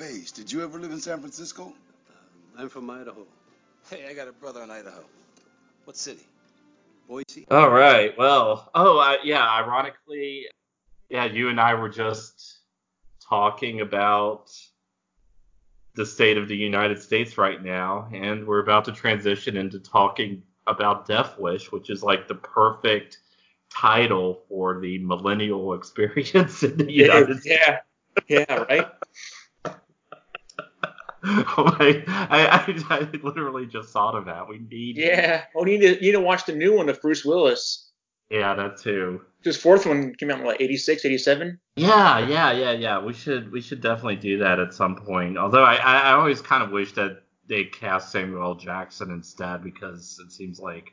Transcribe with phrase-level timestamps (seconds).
[0.00, 0.32] face.
[0.32, 1.64] Did you ever live in San Francisco?
[1.64, 1.74] Um,
[2.56, 3.26] I'm from Idaho.
[3.90, 5.04] Hey, I got a brother in Idaho.
[5.84, 6.24] What city?
[7.06, 7.46] Boise.
[7.50, 8.16] All right.
[8.16, 9.46] Well, oh, I, yeah.
[9.46, 10.46] Ironically,
[11.10, 12.60] yeah, you and I were just
[13.28, 14.50] talking about
[15.96, 20.42] the state of the United States right now, and we're about to transition into talking
[20.66, 23.18] about Death Wish, which is like the perfect
[23.70, 27.60] title for the millennial experience in the United States.
[27.60, 28.88] yeah, yeah, right.
[31.56, 34.48] Oh like, I, I, I literally just thought of that.
[34.48, 34.96] We need.
[34.96, 35.44] Yeah.
[35.54, 37.90] Oh, you need to you need to watch the new one of Bruce Willis.
[38.30, 39.22] Yeah, that too.
[39.42, 41.58] His fourth one came out in what 86, 87?
[41.76, 43.02] Yeah, yeah, yeah, yeah.
[43.02, 45.36] We should we should definitely do that at some point.
[45.36, 48.54] Although I I, I always kind of wish that they cast Samuel L.
[48.54, 50.92] Jackson instead because it seems like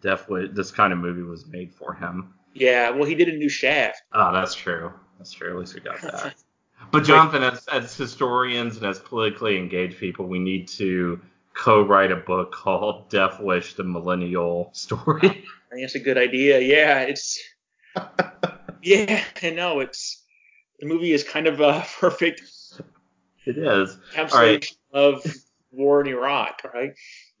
[0.00, 2.34] definitely this kind of movie was made for him.
[2.54, 2.90] Yeah.
[2.90, 4.00] Well, he did a new Shaft.
[4.12, 4.92] Oh, that's true.
[5.18, 5.50] That's true.
[5.50, 6.34] At least we got that.
[6.90, 11.20] But Jonathan, as as historians and as politically engaged people, we need to
[11.54, 15.44] co-write a book called Death Wish: The Millennial Story.
[15.72, 16.60] I think a good idea.
[16.60, 17.42] Yeah, it's
[18.82, 20.22] yeah, I know it's
[20.78, 22.42] the movie is kind of a perfect
[23.46, 23.96] it is.
[24.14, 25.24] encapsulation of
[25.70, 26.92] war in Iraq, right?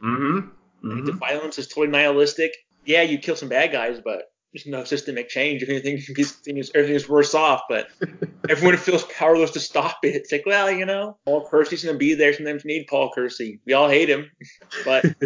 [0.02, 0.48] Mm-hmm.
[0.82, 2.54] Like, The violence is totally nihilistic.
[2.84, 5.62] Yeah, you kill some bad guys, but there's no systemic change.
[5.62, 7.62] If anything, everything is, everything is worse off.
[7.68, 7.88] But
[8.48, 10.14] everyone feels powerless to stop it.
[10.14, 12.32] It's like, well, you know, Paul Kersey's gonna be there.
[12.32, 13.60] Sometimes you need Paul Kersey.
[13.66, 14.30] We all hate him,
[14.84, 15.04] but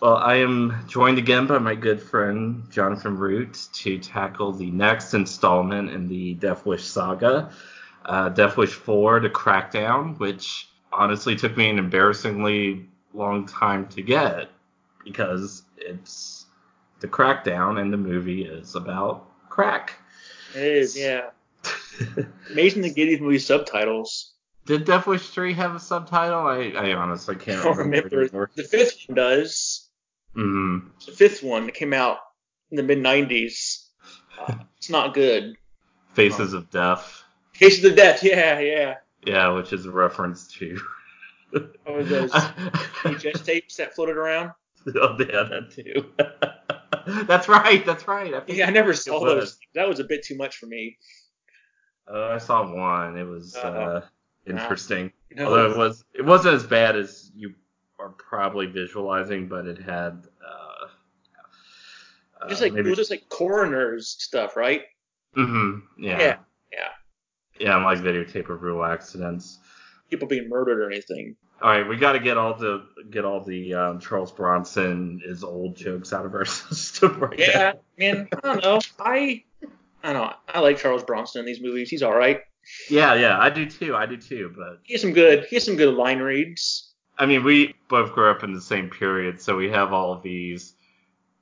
[0.00, 5.14] Well, I am joined again by my good friend Jonathan Root to tackle the next
[5.14, 7.50] installment in the Death Wish saga,
[8.04, 14.02] uh, Death Wish 4, The Crackdown, which honestly took me an embarrassingly long time to
[14.02, 14.50] get
[15.02, 16.35] because it's
[17.00, 19.94] the crackdown and the movie is about crack.
[20.54, 21.30] it is, yeah.
[22.50, 24.32] Amazing to get these movie subtitles.
[24.66, 26.40] Did Death Wish 3 have a subtitle?
[26.46, 28.08] I, I honestly can't don't remember.
[28.16, 28.50] remember.
[28.56, 29.88] The fifth one does.
[30.36, 30.90] Mhm.
[31.06, 32.18] The fifth one that came out
[32.70, 33.86] in the mid '90s.
[34.38, 35.56] Uh, it's not good.
[36.14, 37.22] Faces of Death.
[37.52, 38.22] Faces of Death.
[38.22, 38.94] Yeah, yeah.
[39.24, 40.78] Yeah, which is a reference to.
[41.52, 44.50] Was those VHS tapes that floated around?
[44.94, 46.12] oh, yeah, that too.
[47.26, 47.84] that's right.
[47.86, 48.34] That's right.
[48.34, 49.34] I Yeah, I never saw was.
[49.34, 49.58] those.
[49.74, 50.98] That was a bit too much for me.
[52.12, 53.16] Uh, I saw one.
[53.16, 54.02] It was uh, Uh-oh.
[54.46, 55.12] interesting.
[55.32, 55.46] No.
[55.46, 57.54] Although it was, it wasn't as bad as you
[57.98, 60.26] are probably visualizing, but it had.
[60.44, 60.86] Uh,
[62.40, 64.82] uh, just like maybe, it was just like coroners stuff, right?
[65.36, 66.36] Mm hmm yeah, Yeah,
[66.72, 66.88] yeah.
[67.58, 69.58] yeah, and like videotape of real accidents.
[70.10, 71.36] People being murdered or anything.
[71.62, 75.42] All right, we got to get all the get all the um, Charles Bronson is
[75.42, 78.28] old jokes out of our system right Yeah, man.
[78.32, 78.78] I don't know.
[79.00, 79.42] I
[80.02, 80.32] I don't know.
[80.48, 81.88] I like Charles Bronson in these movies.
[81.88, 82.40] He's all right.
[82.90, 83.96] Yeah, yeah, I do too.
[83.96, 84.52] I do too.
[84.56, 85.46] But He has some good.
[85.46, 86.92] He has some good line reads.
[87.18, 90.22] I mean, we both grew up in the same period, so we have all of
[90.22, 90.74] these.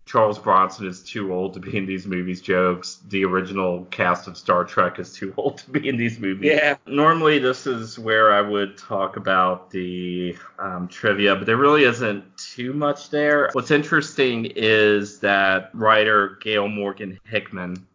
[0.06, 3.00] Charles Bronson is too old to be in these movies jokes.
[3.08, 6.52] The original cast of Star Trek is too old to be in these movies.
[6.52, 6.76] Yeah.
[6.86, 12.24] Normally, this is where I would talk about the um, trivia, but there really isn't
[12.36, 13.48] too much there.
[13.52, 17.86] What's interesting is that writer Gail Morgan Hickman,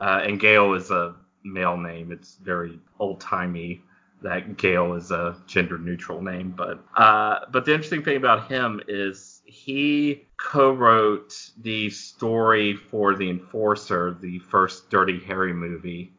[0.00, 1.14] uh, and Gail is a
[1.44, 2.10] male name.
[2.10, 3.82] It's very old timey
[4.22, 8.80] that Gail is a gender neutral name, but uh, but the interesting thing about him
[8.88, 16.12] is he co-wrote the story for The Enforcer, the first Dirty Harry movie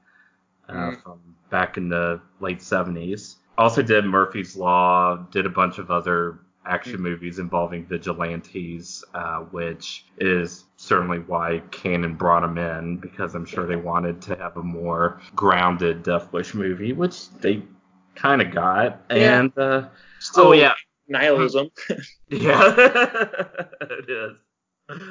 [0.69, 1.03] uh, Mm.
[1.03, 3.35] from back in the late 70s.
[3.57, 10.05] Also did Murphy's Law, did a bunch of other action movies involving vigilantes, uh, which
[10.17, 14.63] is certainly why Cannon brought him in because I'm sure they wanted to have a
[14.63, 17.61] more grounded Death Wish movie, which they
[18.15, 19.01] kind of got.
[19.11, 19.39] Yeah.
[19.39, 19.87] And uh,
[20.19, 20.73] Still, oh yeah,
[21.13, 21.69] nihilism.
[22.29, 22.73] yeah,
[23.81, 24.37] it is.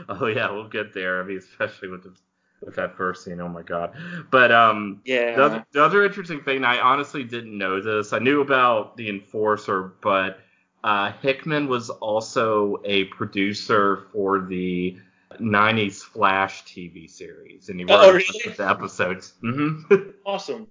[0.08, 1.22] Oh yeah, we'll get there.
[1.22, 2.14] I mean, especially with the,
[2.62, 3.40] with that first scene.
[3.40, 3.94] Oh my god.
[4.30, 5.36] But um, yeah.
[5.36, 8.12] the other, the other interesting thing, I honestly didn't know this.
[8.12, 10.40] I knew about the Enforcer, but
[10.84, 14.98] uh, Hickman was also a producer for the
[15.40, 18.56] 90s Flash TV series, and he Oh, worked on really?
[18.56, 19.34] the episodes.
[19.40, 19.80] hmm
[20.26, 20.68] awesome.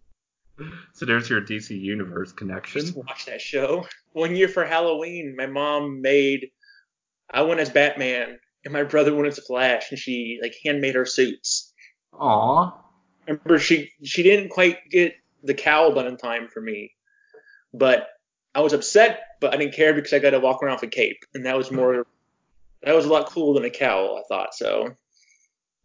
[0.94, 2.86] so there's your DC Universe connection.
[2.86, 3.86] to watch that show.
[4.14, 6.50] One year for Halloween, my mom made.
[7.30, 11.06] I went as Batman, and my brother went as Flash, and she like handmade our
[11.06, 11.74] suits.
[12.14, 12.74] Aw.
[13.28, 15.14] Remember, she she didn't quite get
[15.44, 16.92] the cowl done in time for me,
[17.74, 18.08] but
[18.54, 20.88] I was upset, but I didn't care because I got to walk around with a
[20.88, 22.06] cape, and that was more.
[22.84, 24.56] That was a lot cooler than a cowl, I thought.
[24.56, 24.96] So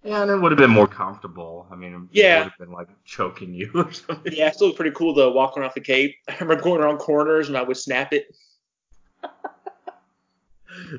[0.05, 1.67] Yeah, and it would have been more comfortable.
[1.71, 2.23] I mean, yeah.
[2.23, 2.39] it Yeah.
[2.39, 4.33] would have been like choking you or something.
[4.33, 6.17] Yeah, it still was pretty cool though, walking off the cape.
[6.29, 8.37] I remember going around corners and I would snap it.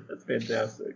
[0.09, 0.95] That's fantastic.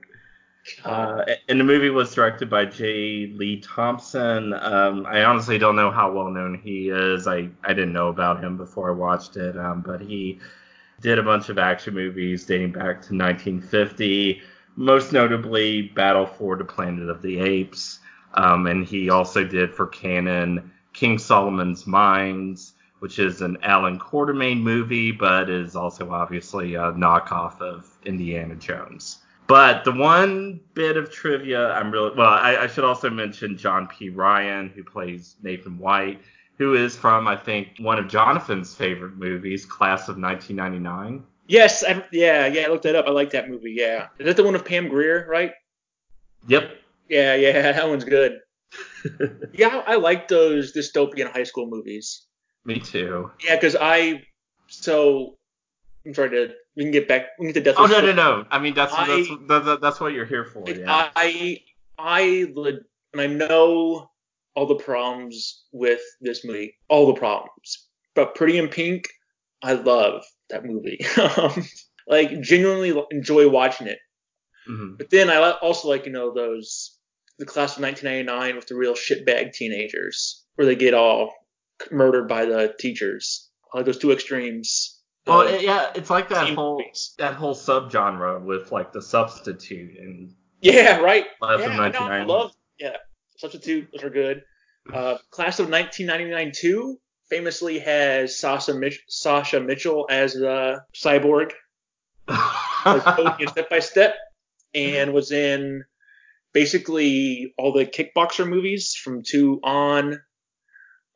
[0.85, 3.27] Uh, and the movie was directed by J.
[3.33, 4.53] Lee Thompson.
[4.53, 7.27] Um, I honestly don't know how well known he is.
[7.27, 10.39] I, I didn't know about him before I watched it, um, but he
[11.01, 14.41] did a bunch of action movies dating back to 1950,
[14.75, 17.99] most notably Battle for the Planet of the Apes.
[18.33, 24.61] Um, and he also did for Cannon King Solomon's Mines, which is an Allan Quatermain
[24.61, 29.19] movie, but is also obviously a knockoff of Indiana Jones.
[29.47, 33.87] But the one bit of trivia I'm really well, I, I should also mention John
[33.87, 34.09] P.
[34.09, 36.21] Ryan, who plays Nathan White,
[36.57, 41.23] who is from I think one of Jonathan's favorite movies, Class of 1999.
[41.51, 42.61] Yes, I, yeah, yeah.
[42.61, 43.07] I looked that up.
[43.07, 43.73] I like that movie.
[43.75, 45.51] Yeah, is that the one with Pam Grier, right?
[46.47, 46.77] Yep.
[47.09, 48.39] Yeah, yeah, that one's good.
[49.53, 52.27] Yeah, I, I like those dystopian high school movies.
[52.63, 53.29] Me too.
[53.43, 54.23] Yeah, because I
[54.67, 55.35] so
[56.05, 58.13] I'm sorry to we can get back we can get to Death Oh no no
[58.13, 58.45] no!
[58.49, 60.69] I mean that's I- that's that's, that's what you're here for.
[60.69, 61.09] Yeah.
[61.17, 61.59] I
[61.99, 62.45] I
[63.11, 64.09] and I know
[64.55, 67.87] all the problems with this movie, all the problems.
[68.15, 69.09] But Pretty in Pink,
[69.61, 70.99] I love that movie.
[71.37, 71.65] Um,
[72.07, 73.99] like genuinely enjoy watching it.
[74.69, 74.97] Mhm.
[74.97, 76.97] But then I also like you know those
[77.39, 81.33] the class of 1999 with the real shitbag teenagers where they get all
[81.91, 83.49] murdered by the teachers.
[83.73, 84.99] I like those two extremes.
[85.25, 87.13] Well, Uh, it- yeah, it's like that whole movies.
[87.17, 91.25] that whole subgenre with like the substitute and Yeah, right.
[91.39, 92.51] Class of yeah, I know, I love.
[92.79, 92.97] Yeah,
[93.37, 93.89] substitute.
[93.93, 94.43] Those are good.
[94.91, 96.99] Uh, Class of 1999 too
[97.31, 101.53] famously has Sasha Mich- Sasha Mitchell as the cyborg,
[102.27, 104.15] like Step by Step,
[104.75, 105.85] and was in
[106.53, 110.21] basically all the kickboxer movies from two on.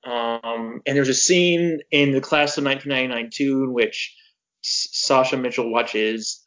[0.05, 4.15] Um, and there's a scene in the Class of 1999 too in which
[4.63, 6.41] S- Sasha Mitchell watches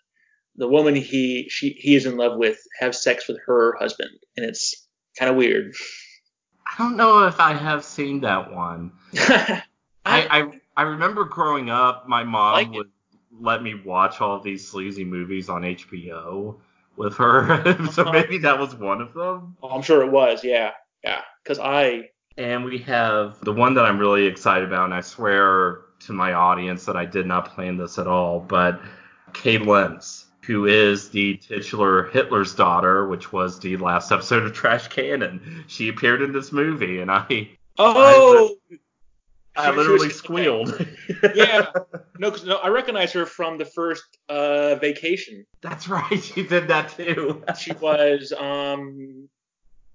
[0.56, 4.46] the woman he she he is in love with have sex with her husband, and
[4.46, 4.86] it's
[5.18, 5.74] kind of weird.
[6.78, 8.92] I don't know if I have seen that one.
[10.04, 12.90] I, I I remember growing up, my mom Like would
[13.40, 16.60] let me watch all these sleazy movies on HBO
[16.96, 18.12] with her, so Uh-huh.
[18.12, 19.56] maybe that was one of them.
[19.62, 20.72] Oh, I'm sure it was, yeah,
[21.04, 21.22] yeah.
[21.42, 25.80] Because I, And we have the one that I'm really excited about, and I swear
[26.00, 28.80] to my audience that I did not plan this at all, but
[29.34, 34.88] Kay Lenz, who is the titular Hitler's daughter, which was the last episode of Trash
[34.88, 35.62] Cannon.
[35.66, 38.56] She appeared in this movie, and I oh,
[39.54, 40.86] I she literally squealed.
[41.34, 41.66] yeah,
[42.18, 45.44] no, because no, I recognize her from the first uh, Vacation.
[45.60, 47.44] That's right, she did that too.
[47.58, 49.28] She was um,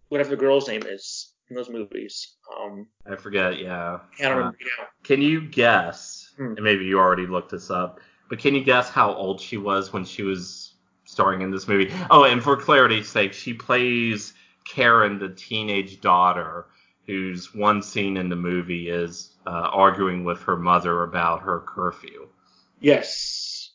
[0.09, 2.35] whatever the girl's name is in those movies.
[2.55, 4.01] Um, I forget, yeah.
[4.19, 4.57] I don't Uh, remember.
[4.59, 4.85] Yeah.
[5.03, 6.31] Can you guess?
[6.37, 6.53] Hmm.
[6.57, 7.99] And maybe you already looked this up,
[8.33, 10.73] but can you guess how old she was when she was
[11.05, 11.93] starring in this movie?
[12.09, 14.33] Oh, and for clarity's sake, she plays
[14.65, 16.65] Karen, the teenage daughter,
[17.05, 22.27] whose one scene in the movie is uh, arguing with her mother about her curfew.
[22.79, 23.69] Yes.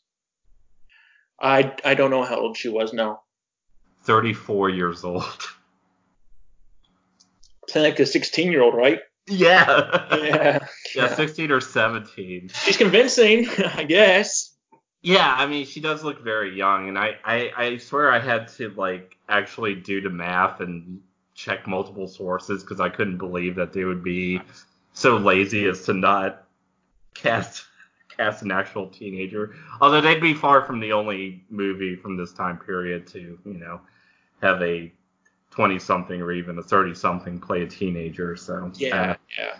[1.41, 2.93] I I don't know how old she was.
[2.93, 3.21] now.
[4.03, 5.23] 34 years old.
[7.69, 8.99] playing like a 16 year old, right?
[9.31, 10.17] yeah.
[10.17, 10.67] Yeah.
[10.95, 12.51] Yeah, 16 or 17.
[12.65, 14.55] She's convincing, I guess.
[15.03, 18.49] Yeah, I mean, she does look very young, and I, I, I swear I had
[18.57, 21.01] to like actually do the math and
[21.35, 24.41] check multiple sources because I couldn't believe that they would be
[24.93, 26.45] so lazy as to not
[27.15, 27.65] cast
[28.17, 29.55] cast an actual teenager.
[29.81, 33.81] Although they'd be far from the only movie from this time period to you know
[34.43, 34.93] have a
[35.59, 38.37] 20 something or even a 30 something play a teenager.
[38.37, 39.57] So Yeah, uh, yeah.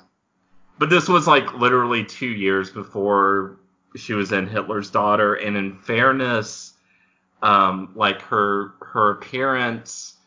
[0.79, 3.57] but this was like literally two years before
[3.97, 6.75] she was in Hitler's Daughter, and in fairness,
[7.43, 10.19] um, like her her appearance,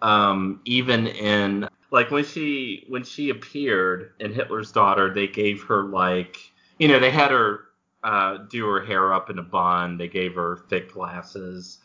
[0.00, 5.82] um, even in like when she when she appeared in Hitler's Daughter, they gave her
[5.82, 6.36] like
[6.78, 7.64] you know they had her
[8.04, 11.78] uh, do her hair up in a bun, they gave her thick glasses,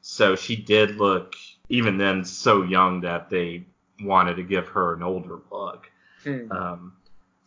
[0.00, 1.34] so she did look
[1.68, 3.64] even then so young that they
[4.00, 5.90] wanted to give her an older look.
[6.22, 6.50] Hmm.
[6.52, 6.92] Um,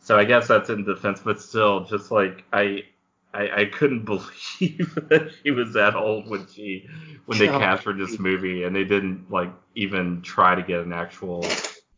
[0.00, 2.84] so I guess that's in defense, but still, just like I,
[3.32, 6.88] I, I couldn't believe that she was that old when she
[7.26, 7.58] when they Yeah.
[7.58, 11.44] cast her in this movie, and they didn't like even try to get an actual,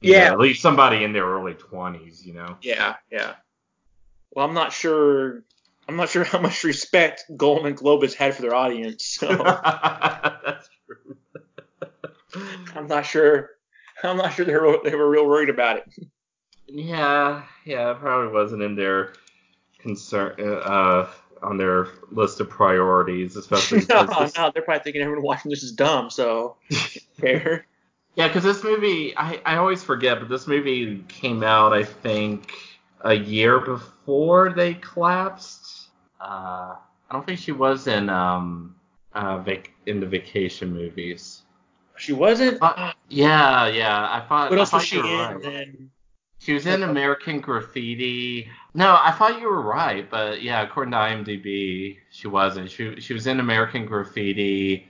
[0.01, 0.29] Yeah.
[0.29, 2.57] know, at least somebody in their early twenties, you know.
[2.63, 3.35] Yeah, yeah.
[4.33, 5.45] Well, I'm not sure.
[5.89, 9.05] I'm not sure how much respect Golan-Globus has had for their audience.
[9.05, 10.69] So that's
[12.93, 13.51] not sure
[14.03, 15.85] I'm not sure they were they were real worried about it.
[16.69, 19.15] Yeah, yeah, it probably wasn't in their
[19.79, 21.09] concern uh,
[21.43, 25.63] on their list of priorities, especially no, this- no, they're probably thinking everyone watching this
[25.63, 26.11] is dumb.
[26.11, 26.57] So
[27.21, 27.67] fair.
[28.15, 32.53] Yeah, because this movie, I, I always forget, but this movie came out, I think,
[33.01, 35.89] a year before they collapsed.
[36.21, 36.77] Uh,
[37.11, 38.77] I don't think she was in um
[39.15, 41.43] uh vac- in the vacation movies.
[42.03, 42.59] She wasn't.
[42.61, 44.51] Uh, yeah, yeah, I thought.
[44.51, 45.05] what I else thought was she in?
[45.05, 45.41] right.
[45.41, 45.91] Then
[46.41, 48.49] She was in American Graffiti.
[48.75, 52.73] No, I thought you were right, but yeah, according to IMDb, she wasn't.
[52.73, 54.89] She she was in American Graffiti.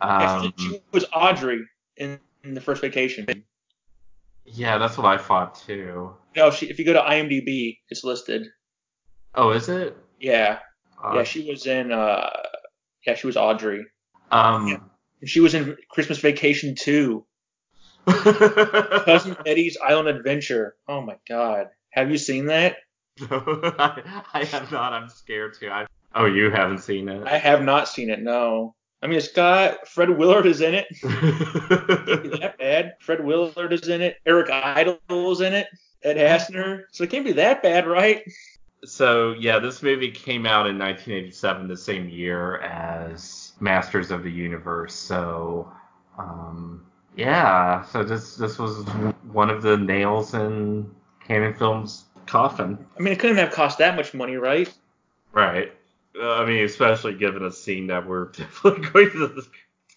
[0.00, 1.60] Um, she, she was Audrey
[1.96, 3.26] in, in the first vacation.
[4.44, 6.14] yeah, that's what I thought too.
[6.36, 8.46] No, she, if you go to IMDb, it's listed.
[9.34, 9.96] Oh, is it?
[10.20, 10.60] Yeah,
[11.02, 11.90] Uh, yeah, she was in.
[11.90, 12.30] uh
[13.04, 13.84] Yeah, she was Audrey.
[14.30, 14.78] um, Yeah.
[15.20, 17.24] And She was in Christmas Vacation too.
[18.06, 20.76] Cousin Eddie's Island Adventure.
[20.86, 22.76] Oh my God, have you seen that?
[23.20, 24.92] I, I have not.
[24.92, 25.70] I'm scared to.
[25.70, 27.26] I, oh, you haven't seen it?
[27.26, 28.20] I have not seen it.
[28.20, 28.74] No.
[29.02, 30.86] I mean, it's got Fred Willard is in it.
[31.02, 32.94] Can't be that bad.
[33.00, 34.16] Fred Willard is in it.
[34.24, 35.68] Eric Idle is in it.
[36.02, 36.84] Ed Asner.
[36.92, 38.22] So it can't be that bad, right?
[38.84, 44.30] so yeah, this movie came out in 1987, the same year as Masters of the
[44.30, 44.94] Universe.
[44.94, 45.70] So,
[46.18, 46.84] um,
[47.16, 47.84] yeah.
[47.84, 48.84] So this this was
[49.32, 50.90] one of the nails in
[51.26, 52.86] Cannon Films' coffin.
[52.96, 54.72] I mean, it couldn't have cost that much money, right?
[55.32, 55.72] Right.
[56.18, 59.42] Uh, I mean, especially given a scene that we're definitely going to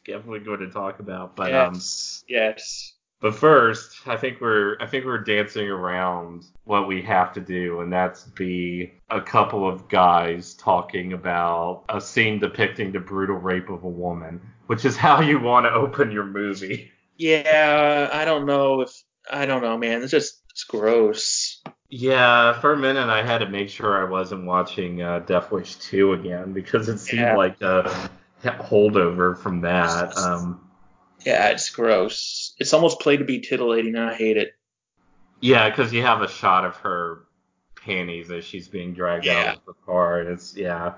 [0.05, 1.35] definitely going to talk about.
[1.35, 1.81] But um,
[2.27, 2.93] yes.
[3.19, 7.81] But first, I think we're I think we're dancing around what we have to do,
[7.81, 13.69] and that's be a couple of guys talking about a scene depicting the brutal rape
[13.69, 16.91] of a woman, which is how you want to open your movie.
[17.17, 18.91] Yeah, I don't know if
[19.31, 20.03] I don't know, man.
[20.03, 21.61] It's just it's gross.
[21.89, 25.75] Yeah, for a minute I had to make sure I wasn't watching uh, Death Wish
[25.77, 27.35] 2 again because it seemed Yeah.
[27.37, 28.09] like a
[28.43, 30.15] holdover from that.
[30.17, 30.69] Um,
[31.25, 32.46] Yeah, it's gross.
[32.59, 34.53] It's almost played to be titillating, and I hate it.
[35.39, 37.23] yeah, because you have a shot of her
[37.75, 39.51] panties as she's being dragged Yeah.
[39.51, 40.93] out of the car, and it's yeah.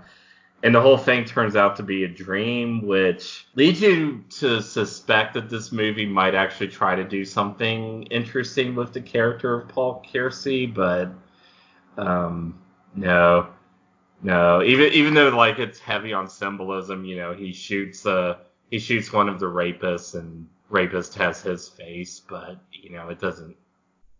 [0.61, 5.33] And the whole thing turns out to be a dream, which leads you to suspect
[5.35, 10.03] that this movie might actually try to do something interesting with the character of Paul
[10.11, 11.11] Kersey, but
[11.97, 12.59] um,
[12.95, 13.47] no,
[14.21, 14.61] no.
[14.63, 18.37] Even even though like it's heavy on symbolism, you know, he shoots uh
[18.69, 23.19] he shoots one of the rapists, and rapist has his face, but you know, it
[23.19, 23.55] doesn't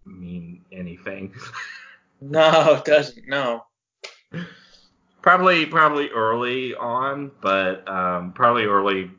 [0.06, 1.34] mean anything.
[2.22, 3.30] No, it doesn't.
[3.30, 3.64] No.
[5.22, 9.10] Probably, probably early on, but um, probably early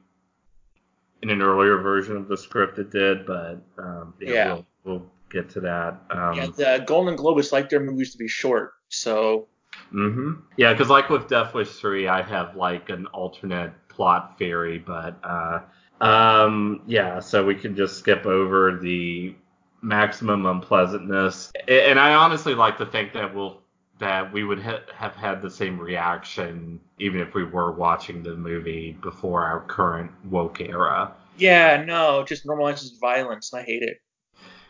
[1.23, 4.53] in an earlier version of the script it did, but um, yeah, Yeah.
[4.53, 6.01] We'll, we'll get to that.
[6.11, 6.47] Um, yeah,
[6.79, 9.49] the Golan-Globus like their movies to be short, so
[9.91, 14.79] hmm Yeah, because like with Death Wish 3, I have like an alternate plot theory,
[14.79, 15.61] but uh,
[16.01, 19.35] um, yeah, so we can just skip over the
[19.83, 21.51] maximum unpleasantness.
[21.69, 23.61] And I honestly like to think that we'll
[23.99, 28.35] that we would ha- have had the same reaction even if we were watching the
[28.35, 31.13] movie before our current woke era.
[31.37, 33.99] yeah, no, just normalizes violence, and I hate it.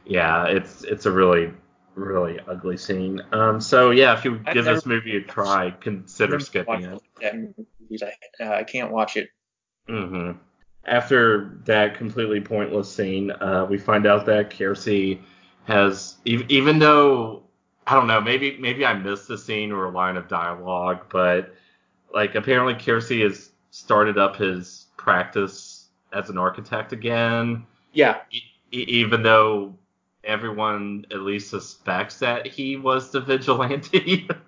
[0.07, 1.53] Yeah, it's it's a really
[1.95, 3.21] really ugly scene.
[3.33, 7.01] Um, so yeah, if you I've give this movie a try, consider skipping it.
[7.21, 9.29] That movies, I, uh, I can't watch it.
[9.89, 10.33] hmm
[10.87, 15.23] After that completely pointless scene, uh, we find out that Kersey
[15.65, 17.43] has, even though
[17.87, 21.55] I don't know, maybe maybe I missed a scene or a line of dialogue, but
[22.15, 28.85] like apparently Kersey has started up his practice as an architect again, Yeah, e- e-
[28.89, 29.79] even though
[30.25, 34.29] everyone at least suspects that he was the vigilante.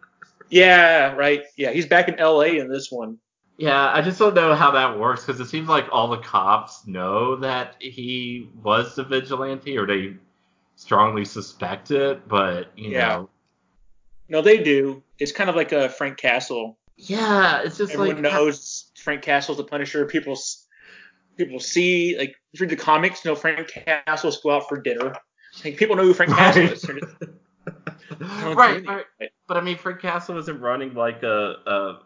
[0.51, 1.45] yeah, right.
[1.57, 2.59] Yeah, he's back in L.A.
[2.59, 3.19] in this one.
[3.59, 6.87] Yeah, I just don't know how that works because it seems like all the cops
[6.87, 10.17] know that he was the vigilante or they
[10.77, 13.09] strongly suspect it, but you Yeah.
[13.09, 13.29] know.
[14.29, 15.03] No, they do.
[15.19, 16.79] It's kind of like a Frank Castle.
[16.97, 20.07] Yeah, it's just like Everyone like knows Frank Castle's the Punisher.
[20.07, 20.37] People,
[21.37, 23.25] people see like read the comics.
[23.25, 25.15] You know Frank Castle's go out for dinner.
[25.65, 26.85] Like people know who Frank Castle is.
[28.19, 29.31] They're just- don't right, right.
[29.47, 31.55] But I mean, Frank Castle isn't running like a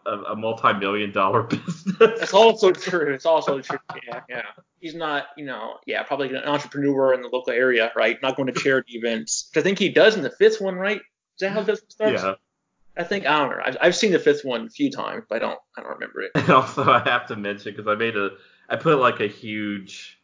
[0.05, 1.97] a, a, multi-million dollar business.
[1.99, 3.13] That's also true.
[3.13, 3.79] It's also true.
[4.05, 4.41] Yeah, yeah.
[4.79, 8.17] He's not, you know, yeah, probably an entrepreneur in the local area, right?
[8.21, 9.49] Not going to charity events.
[9.53, 10.97] Which I think he does in the fifth one, right?
[10.97, 12.23] Is that how one starts?
[12.23, 12.33] yeah.
[12.97, 13.63] I think I don't know.
[13.63, 15.59] I've, I've seen the fifth one a few times, but I don't.
[15.77, 16.31] I don't remember it.
[16.35, 18.31] And also, I have to mention because I made a,
[18.69, 20.19] I put like a huge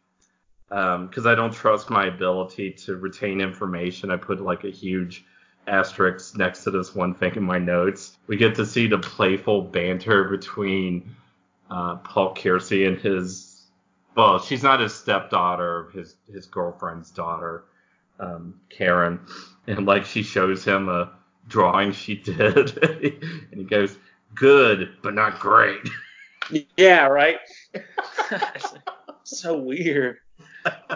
[0.72, 4.12] um because I don't trust my ability to retain information.
[4.12, 5.24] I put like a huge
[5.68, 8.18] asterisk next to this one thing in my notes.
[8.28, 11.16] We get to see the playful banter between
[11.70, 13.50] uh, Paul Kersey and his.
[14.16, 17.66] Well, she's not his stepdaughter, his his girlfriend's daughter,
[18.20, 19.20] um, Karen,
[19.68, 21.12] and like she shows him a
[21.48, 23.98] drawing she did, and he goes,
[24.36, 25.82] "Good, but not great."
[26.78, 27.40] Yeah, right.
[29.24, 30.18] so weird.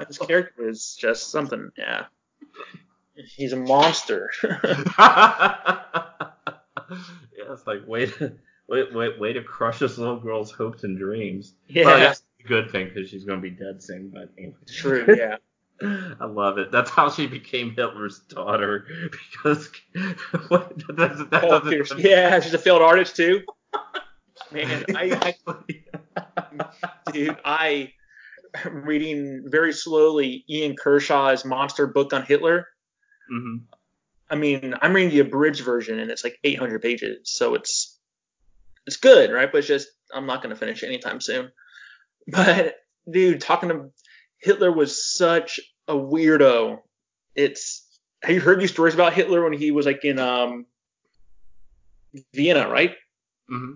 [0.07, 1.71] His character is just something.
[1.77, 2.05] Yeah,
[3.25, 4.29] he's a monster.
[4.43, 4.71] yeah,
[7.49, 8.33] it's like way to
[8.67, 11.53] way, way, way to crush this little girl's hopes and dreams.
[11.67, 14.09] yeah, Well, that's a good thing because she's gonna be dead soon.
[14.09, 14.55] But anyway.
[14.67, 15.05] true.
[15.17, 15.37] Yeah.
[15.79, 16.71] I love it.
[16.71, 19.69] That's how she became Hitler's daughter because
[20.47, 21.99] what, that, that doesn't-.
[21.99, 23.43] Yeah, she's a failed artist too.
[24.51, 27.93] Man, I, I dude, I
[28.65, 32.67] am reading very slowly Ian Kershaw's monster book on Hitler.
[33.31, 33.61] Mhm.
[34.29, 37.97] I mean, I'm reading the abridged version and it's like 800 pages, so it's
[38.85, 39.51] it's good, right?
[39.51, 41.51] But it's just I'm not gonna finish it anytime soon.
[42.29, 42.75] But
[43.09, 43.91] dude, talking to
[44.39, 46.79] Hitler was such a weirdo.
[47.35, 47.87] It's
[48.21, 50.65] have you heard these stories about Hitler when he was like in um
[52.33, 52.95] Vienna, right?
[53.49, 53.73] Mm-hmm.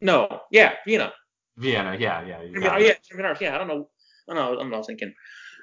[0.00, 1.12] No, yeah, Vienna.
[1.56, 2.42] Vienna, yeah, yeah.
[2.42, 3.36] you I mean, got oh, yeah, German.
[3.40, 3.88] Yeah, I don't know.
[4.28, 4.60] I don't know.
[4.60, 5.12] I'm not thinking.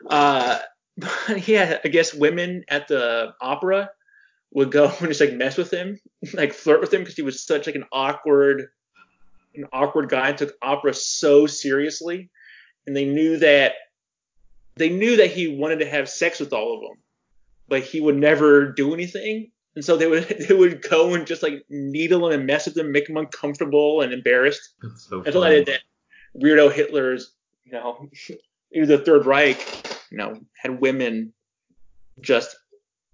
[0.09, 0.59] Uh,
[1.45, 3.89] yeah, I guess women at the opera
[4.51, 5.99] would go and just like mess with him,
[6.33, 8.67] like flirt with him because he was such like an awkward,
[9.55, 12.29] an awkward guy and took opera so seriously,
[12.87, 13.73] and they knew that
[14.75, 16.97] they knew that he wanted to have sex with all of them,
[17.67, 19.51] but he would never do anything.
[19.75, 22.77] And so they would they would go and just like needle him and mess with
[22.77, 24.73] him, make him uncomfortable and embarrassed.
[24.83, 25.81] It's so Until I did that
[26.37, 27.31] weirdo Hitler's,
[27.65, 28.09] you know,
[28.71, 29.57] even the Third Reich,
[30.15, 31.33] you know, had women
[32.21, 32.55] just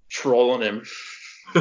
[0.07, 0.83] trolling him.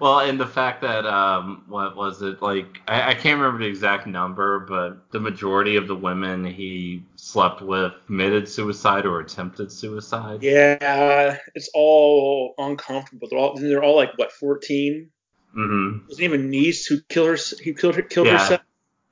[0.00, 2.66] well, and the fact that um, what was it like?
[2.88, 7.60] I, I can't remember the exact number, but the majority of the women he slept
[7.60, 10.42] with committed suicide or attempted suicide.
[10.42, 13.28] Yeah, it's all uncomfortable.
[13.30, 15.10] They're all they're all like what 14.
[15.56, 16.06] Mm-hmm.
[16.08, 18.38] Wasn't even niece who killed her who killed her killed Yeah.
[18.38, 18.60] herself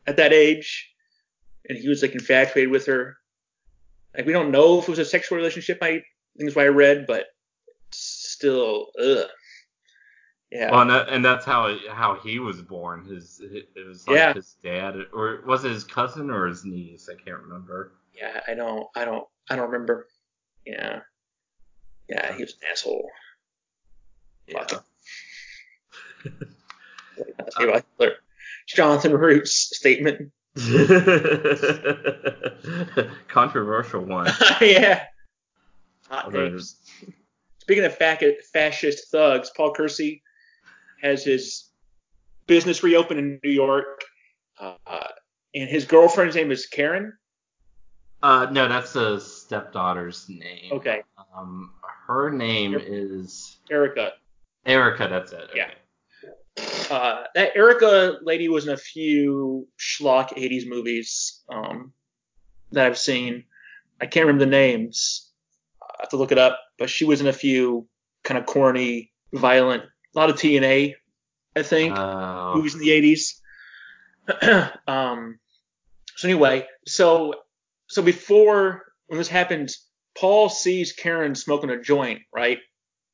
[0.06, 0.90] at that age,
[1.68, 3.18] and he was like infatuated with her.
[4.16, 5.78] Like we don't know if it was a sexual relationship.
[5.82, 6.04] I think
[6.38, 7.26] that's why I read, but
[7.90, 9.26] still, ugh.
[10.50, 10.72] Yeah.
[10.72, 13.04] Well, and, that, and that's how how he was born.
[13.04, 14.34] His it was like Yeah.
[14.34, 17.08] his dad, or was it his cousin or his niece?
[17.08, 17.92] I can't remember.
[18.12, 20.08] Yeah, I don't, I don't, I don't remember.
[20.66, 21.00] Yeah,
[22.08, 23.08] yeah, he was an asshole.
[24.48, 24.58] Yeah.
[24.58, 24.80] Fuck him.
[27.38, 28.16] That's me about Hitler.
[28.66, 30.32] Jonathan Root's statement.
[33.28, 34.30] Controversial one.
[34.60, 35.04] yeah.
[36.08, 36.76] Hot takes.
[37.60, 40.22] Speaking of fac- fascist thugs, Paul Kersey
[41.02, 41.70] has his
[42.46, 44.02] business reopened in New York,
[44.58, 44.74] uh,
[45.54, 47.12] and his girlfriend's name is Karen.
[48.22, 50.72] Uh, no, that's a stepdaughter's name.
[50.72, 51.02] Okay,
[51.34, 51.72] Um,
[52.06, 54.12] her name is Erica.
[54.66, 55.06] Erica.
[55.08, 55.50] That's it.
[55.54, 55.70] Yeah.
[56.90, 61.92] Uh, that Erica lady was in a few schlock 80s movies um,
[62.72, 63.44] that I've seen.
[64.00, 65.30] I can't remember the names.
[65.82, 66.58] I have to look it up.
[66.78, 67.86] But she was in a few
[68.24, 70.94] kind of corny, violent, a lot of TNA,
[71.54, 72.54] I think, Oh.
[72.56, 73.36] movies in the 80s.
[74.88, 75.38] um,
[76.16, 77.34] so anyway, so
[77.88, 79.86] so before when this happens,
[80.18, 82.58] Paul sees Karen smoking a joint, right?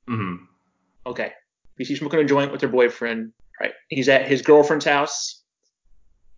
[0.08, 0.38] mhm.
[1.04, 1.32] Okay.
[1.78, 3.32] He's smoking a joint with her boyfriend.
[3.60, 3.72] Right.
[3.88, 5.42] He's at his girlfriend's house.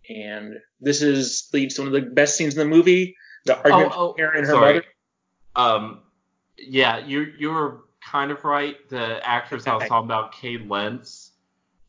[0.09, 3.15] And this is leads to one of the best scenes in the movie.
[3.45, 4.73] The argument oh, between Karen and her sorry.
[4.75, 4.85] mother.
[5.55, 6.01] Um,
[6.57, 8.75] yeah, you you were kind of right.
[8.89, 11.31] The actress I was talking about, Kay Lenz,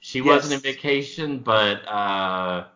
[0.01, 0.27] she Yes.
[0.27, 2.67] wasn't in Vacation, but uh,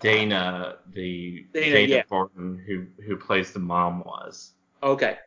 [0.00, 2.02] Dana, the Dana, Dana yeah.
[2.08, 4.52] Thornton, who who plays the mom, was.
[4.82, 5.18] Okay.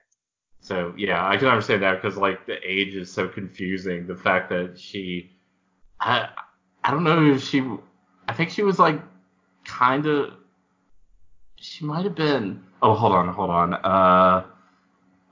[0.61, 4.07] So yeah, I can understand that because like the age is so confusing.
[4.07, 5.35] The fact that she,
[5.99, 6.29] I
[6.83, 7.63] I don't know if she,
[8.27, 9.01] I think she was like
[9.65, 10.33] kind of,
[11.55, 12.63] she might have been.
[12.81, 13.73] Oh hold on, hold on.
[13.73, 14.43] Uh,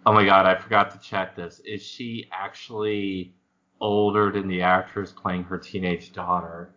[0.06, 1.60] oh my god, I forgot to check this.
[1.66, 3.34] Is she actually
[3.82, 6.74] older than the actress playing her teenage daughter?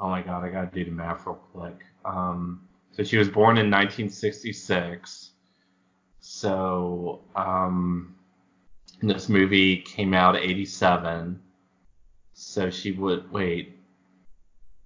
[0.00, 1.84] Oh my god, I gotta do the math real quick.
[2.04, 5.30] Um, so she was born in 1966.
[6.20, 8.14] So, um,
[9.02, 11.40] this movie came out 87.
[12.34, 13.77] So she would wait.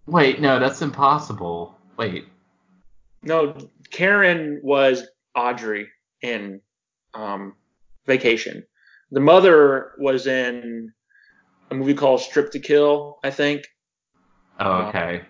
[0.06, 1.78] Wait, no, that's impossible.
[1.96, 2.26] Wait.
[3.22, 3.56] No,
[3.90, 5.88] Karen was Audrey.
[6.22, 6.60] in
[7.14, 7.54] um,
[8.06, 8.64] Vacation.
[9.10, 10.92] The mother was in
[11.70, 13.66] a movie called Strip to Kill, I think.
[14.58, 15.22] Oh, okay.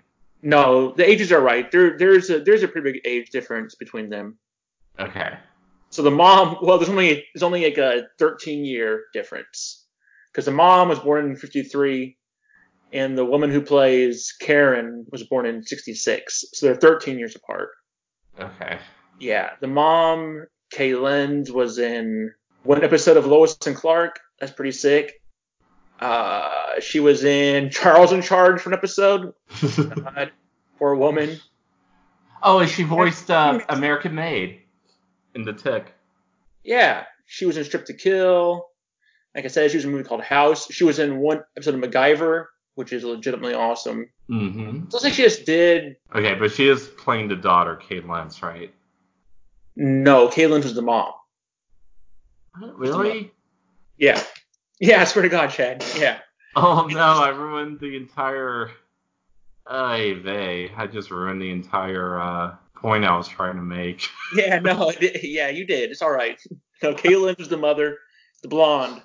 [0.43, 1.71] No, the ages are right.
[1.71, 4.39] There, there's a there's a pretty big age difference between them.
[4.99, 5.39] Okay.
[5.91, 9.87] So the mom, well, there's only there's only like a 13 year difference
[10.31, 12.17] because the mom was born in 53,
[12.93, 16.45] and the woman who plays Karen was born in 66.
[16.53, 17.71] So they're 13 years apart.
[18.39, 18.79] Okay.
[19.19, 22.33] Yeah, the mom, Kay Lenz, was in
[22.65, 24.19] one episode of Lois and Clark.
[24.41, 25.13] That's pretty sick.
[26.01, 29.33] Uh, she was in Charles in Charge for an episode.
[29.61, 30.33] God,
[30.79, 31.39] poor woman.
[32.43, 34.63] oh, and she voiced uh, American Maid
[35.35, 35.95] in The Tick.
[36.65, 38.67] Yeah, she was in Strip to Kill.
[39.35, 40.71] Like I said, she was in a movie called House.
[40.73, 44.09] She was in one episode of MacGyver, which is legitimately awesome.
[44.31, 44.89] Mm-hmm.
[44.89, 45.97] So it's like she just did.
[46.15, 48.73] Okay, but she is playing the daughter, Kay Lenz, right?
[49.77, 51.13] No, Kay Lenz was the mom.
[52.59, 53.33] What, Really?
[53.99, 54.23] Yeah.
[54.81, 55.85] Yeah, I swear to God, Chad.
[55.97, 56.19] Yeah.
[56.57, 58.71] Oh no, I ruined the entire.
[59.67, 60.71] Ay vey.
[60.77, 64.07] I just ruined the entire uh, point I was trying to make.
[64.35, 65.91] Yeah, no, it yeah, you did.
[65.91, 66.41] It's all right.
[66.83, 67.99] No, Kay Lenz was the mother,
[68.43, 69.03] the blonde,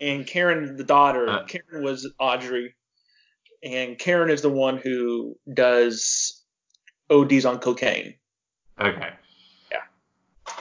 [0.00, 1.28] and Karen the daughter.
[1.28, 1.44] Uh.
[1.44, 2.74] Karen was Audrey,
[3.62, 6.42] and Karen is the one who does
[7.10, 8.14] ODs on cocaine.
[8.80, 9.10] Okay.
[9.70, 9.78] Yeah.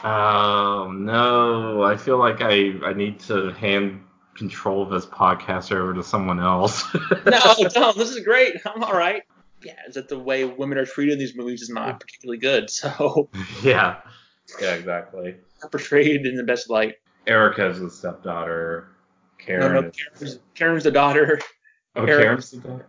[0.04, 4.02] Oh no, I feel like I I need to hand
[4.36, 6.84] control of this podcast over to someone else.
[7.26, 7.98] No, don't.
[7.98, 8.56] This is great.
[8.66, 9.24] I'm all right.
[9.64, 12.70] Yeah, is that the way women are treated in these movies is not particularly good.
[12.70, 13.30] So
[13.64, 13.98] yeah.
[14.62, 15.36] Yeah, exactly.
[15.70, 16.96] portrayed in the best light.
[17.26, 18.88] Erica's the stepdaughter.
[19.40, 19.74] No, Karen.
[19.74, 21.42] no, Karen's, Karen's the daughter.
[21.98, 22.88] Oh, Eric- Karen's the daughter.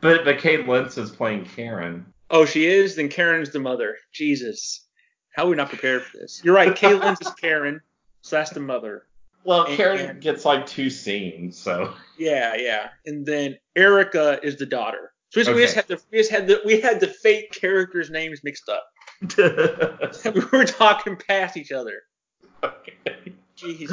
[0.00, 2.06] But but Kay Lenz is playing Karen.
[2.30, 2.96] Oh, she is.
[2.96, 3.96] Then Karen's the mother.
[4.12, 4.86] Jesus,
[5.34, 6.40] how are we not prepared for this?
[6.44, 6.74] You're right.
[6.74, 7.80] Kay Lenz is Karen,
[8.22, 9.04] so that's the mother.
[9.44, 11.94] Well, And- Karen and- gets like two scenes, so.
[12.18, 12.88] Yeah, yeah.
[13.06, 15.12] And then Erica is the daughter.
[15.30, 15.60] So we Okay.
[15.62, 18.84] just had the we just had the we had the fake characters' names mixed up.
[20.34, 22.02] we were talking past each other.
[23.58, 23.90] Jeez.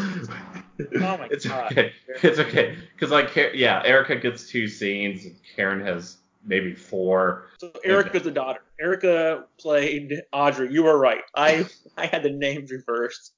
[1.01, 1.71] Oh my it's God.
[1.71, 1.91] okay.
[2.21, 2.77] It's okay.
[2.93, 7.47] Because like, yeah, Erica gets two scenes, and Karen has maybe four.
[7.57, 8.61] So Erica's the daughter.
[8.79, 10.71] Erica played Audrey.
[10.71, 11.23] You were right.
[11.35, 11.65] I
[11.97, 13.33] I had the names reversed.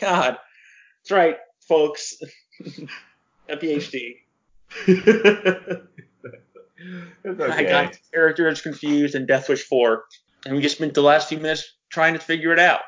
[0.00, 0.36] God.
[1.02, 1.36] That's right,
[1.68, 2.16] folks.
[3.48, 4.16] A PhD.
[7.24, 10.04] it's I got characters confused in Death Wish 4.
[10.44, 12.82] And we just spent the last few minutes trying to figure it out.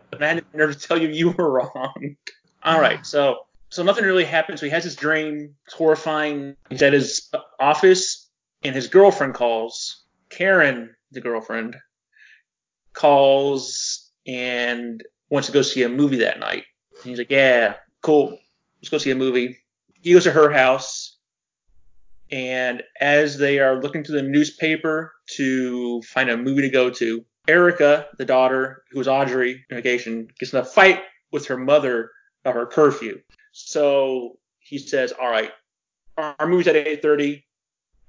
[0.22, 2.16] I had to tell you you were wrong.
[2.62, 4.60] All right, so so nothing really happens.
[4.60, 5.54] So he has this dream.
[5.66, 6.56] It's horrifying.
[6.70, 8.28] He's at his office,
[8.62, 10.04] and his girlfriend calls.
[10.30, 11.76] Karen, the girlfriend,
[12.92, 16.64] calls and wants to go see a movie that night.
[17.02, 18.38] And he's like, "Yeah, cool.
[18.80, 19.58] Let's go see a movie."
[20.00, 21.16] He goes to her house,
[22.30, 27.24] and as they are looking through the newspaper to find a movie to go to,
[27.48, 32.10] Erica, the daughter, who was Audrey on vacation, gets in a fight with her mother
[32.44, 33.20] about her curfew.
[33.52, 35.50] So he says, "All right,
[36.16, 37.42] our, our movie's at 8:30,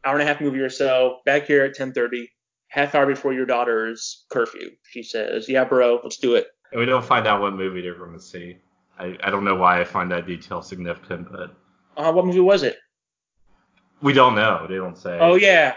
[0.04, 1.20] hour and a half movie or so.
[1.26, 2.28] Back here at 10:30,
[2.68, 6.86] half hour before your daughter's curfew." She says, "Yeah, bro, let's do it." and we
[6.86, 8.58] don't find out what movie they're going to see.
[9.00, 11.56] I, I don't know why I find that detail significant, but
[11.98, 12.78] Uh, what movie was it?
[14.02, 14.66] we don't know.
[14.70, 15.18] They don't say.
[15.20, 15.74] Oh yeah,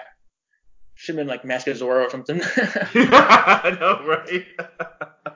[1.02, 2.40] should have been like Mask of Zorro or something.
[2.56, 4.46] I know, right?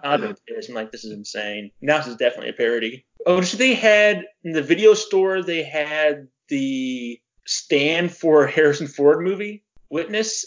[0.05, 0.69] I've been pissed.
[0.69, 1.73] I'm like, this is insane.
[1.81, 3.05] Now this is definitely a parody.
[3.27, 5.43] Oh, so they had in the video store.
[5.43, 10.47] They had the stand for Harrison Ford movie, Witness.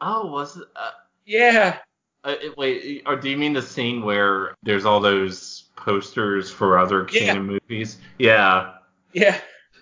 [0.00, 0.64] oh, was it?
[0.74, 0.90] Uh,
[1.24, 1.78] Yeah,
[2.24, 7.06] uh, wait, or do you mean the scene where there's all those posters for other
[7.12, 7.20] Yeah.
[7.26, 7.98] Cannon movies?
[8.18, 8.74] Yeah.
[9.12, 9.40] yeah.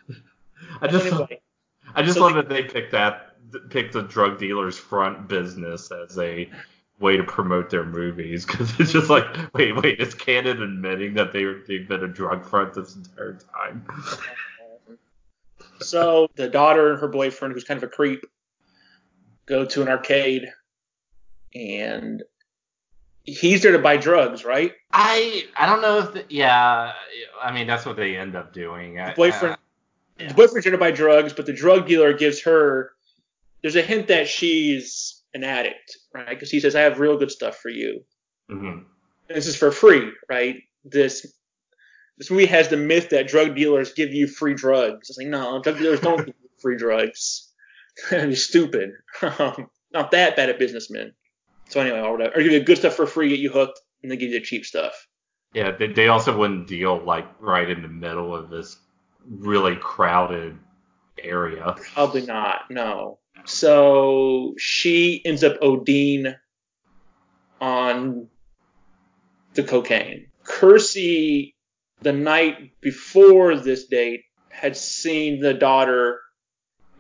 [0.83, 1.41] I just Anyway,
[1.95, 3.34] I just so love they- that they picked that
[3.71, 6.49] picked the drug dealer's front business as a
[7.01, 11.33] way to promote their movies because it's just like wait wait is Cannon admitting that
[11.33, 13.87] they, they've been a drug front this entire time
[15.81, 18.25] so the daughter and her boyfriend, who's kind of a creep,
[19.47, 20.47] go to an arcade,
[21.55, 22.23] and
[23.25, 24.73] he's there to buy drugs, right?
[24.93, 26.93] I I don't know if the, yeah
[27.43, 30.73] I mean that's what they end up doing I, The boyfriend, I- the boyfriend's there
[30.73, 32.93] to buy drugs, but the drug dealer gives her.
[33.65, 36.29] There's a hint that she's an addict, right?
[36.29, 38.05] Because he says, "I have real good stuff for you."
[38.51, 38.85] mhm.
[39.27, 40.57] this is for free, right?
[40.85, 41.27] This
[42.19, 45.09] this movie has the myth that drug dealers give you free drugs.
[45.09, 47.51] It's like no, drug dealers don't give you free drugs.
[48.11, 48.91] You're stupid.
[49.23, 51.15] Not that bad at businessmen.
[51.71, 52.35] So anyway, or whatever.
[52.35, 54.41] Or give you the good stuff for free, get you hooked, and then give you
[54.41, 55.09] the cheap stuff.
[55.55, 58.77] Yeah, they, they also wouldn't deal like right in the middle of this
[59.27, 60.59] really crowded
[61.23, 61.77] area.
[61.95, 62.71] Probably not.
[62.71, 63.21] No.
[63.45, 66.35] So she ends up ODing
[67.61, 68.29] on
[69.55, 70.27] the cocaine.
[70.45, 71.55] Kersey,
[72.03, 76.21] the night before this date, had seen the daughter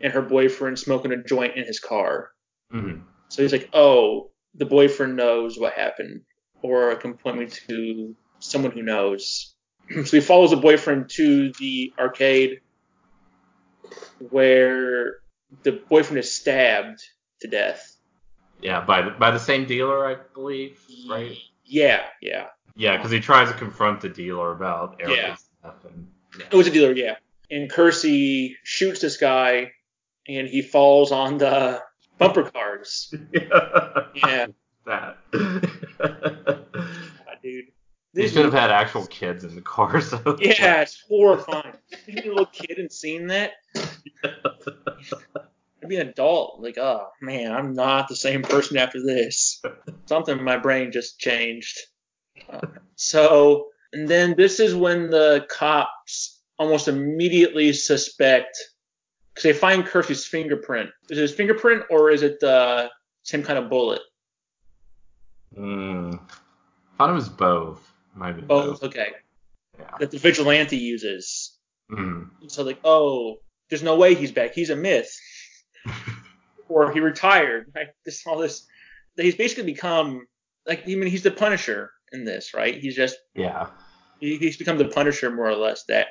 [0.01, 2.31] and her boyfriend smoking a joint in his car.
[2.71, 6.23] hmm So he's like, oh, the boyfriend knows what happened,
[6.63, 9.55] or can point me to someone who knows.
[9.91, 12.61] so he follows the boyfriend to the arcade
[14.31, 15.17] where
[15.63, 17.03] the boyfriend is stabbed
[17.41, 17.97] to death.
[18.61, 21.37] Yeah, by the, by the same dealer, I believe, right?
[21.65, 22.47] Yeah, yeah.
[22.77, 25.71] Yeah, because he tries to confront the dealer about Erica's Yeah.
[25.85, 26.09] And,
[26.51, 27.17] It was a dealer, yeah.
[27.51, 29.73] And Kersey shoots this guy,
[30.27, 31.83] and he falls on the
[32.19, 33.15] bumper cars.
[34.15, 34.47] Yeah,
[34.87, 35.19] that.
[37.45, 37.67] dude.
[38.15, 40.01] They This should have had actual kids in the car.
[40.01, 41.75] So Yeah, it's horrifying.
[42.07, 43.53] Being a little kid and seeing that,
[44.25, 46.61] I'd be an adult.
[46.61, 49.63] Like, oh man, I'm not the same person after this.
[50.07, 51.79] Something in my brain just changed.
[52.49, 52.61] Uh,
[52.97, 58.57] so, and then this is when the cops almost immediately suspect,
[59.29, 60.91] because they find Kersey's fingerprint.
[61.11, 62.91] Is it his fingerprint or is it the
[63.23, 64.01] same kind of bullet?
[65.57, 66.21] Mm.
[66.97, 67.93] thought it was both.
[68.15, 68.83] Might been Both.
[68.83, 69.09] Okay.
[69.79, 69.87] Yeah.
[69.99, 71.59] That the vigilante uses.
[71.91, 72.31] Mm.
[72.49, 73.39] So like, oh,
[73.71, 74.53] there's no way he's back.
[74.53, 75.15] He's a myth.
[76.69, 77.73] or he retired.
[77.75, 77.89] Right?
[78.05, 78.67] This all this.
[79.17, 80.27] He's basically become
[80.67, 82.77] like I mean he's the Punisher in this, right?
[82.79, 83.69] He's just Yeah.
[84.21, 85.85] he, he's become the Punisher more or less.
[85.85, 86.09] That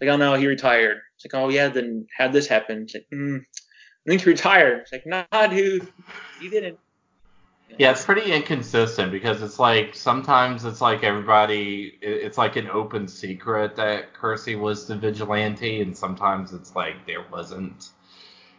[0.00, 0.98] like oh no he retired.
[1.16, 2.82] It's like oh yeah then had this happen.
[2.82, 4.80] It's like mm, I think he retired.
[4.80, 5.88] It's like nah dude
[6.40, 6.78] he didn't.
[7.78, 13.08] Yeah, it's pretty inconsistent because it's like sometimes it's like everybody, it's like an open
[13.08, 17.90] secret that Kersey was the vigilante, and sometimes it's like there wasn't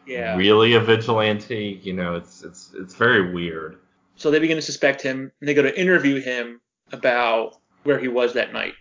[0.08, 0.36] Yeah.
[0.36, 1.80] really a vigilante.
[1.84, 3.78] You know, it's it's it's very weird.
[4.15, 8.08] So they begin to suspect him, and they go to interview him about where he
[8.08, 8.74] was that night.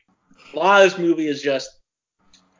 [0.52, 1.70] A lot of this movie is just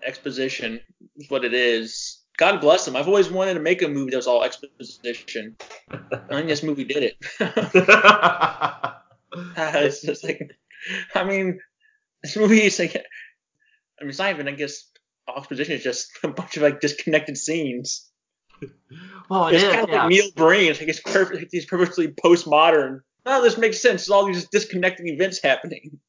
[0.07, 0.81] exposition,
[1.17, 2.20] is what it is.
[2.41, 2.97] God bless him.
[2.97, 5.57] I've always wanted to make a movie that was all exposition.
[5.91, 7.17] and this movie did it.
[9.59, 10.51] it's just like,
[11.15, 11.61] I mean,
[12.23, 13.03] this movie is like, I
[14.01, 14.91] mean, it's not even, I guess,
[15.37, 15.75] exposition.
[15.75, 18.09] It's just a bunch of like disconnected scenes.
[19.29, 20.05] well, it It's is, kind of yeah.
[20.05, 20.71] like Neil Breen.
[20.71, 21.49] It's like it's perfect.
[21.53, 23.01] He's perfectly postmodern.
[23.27, 24.07] Oh, this makes sense.
[24.07, 26.01] There's all these disconnected events happening.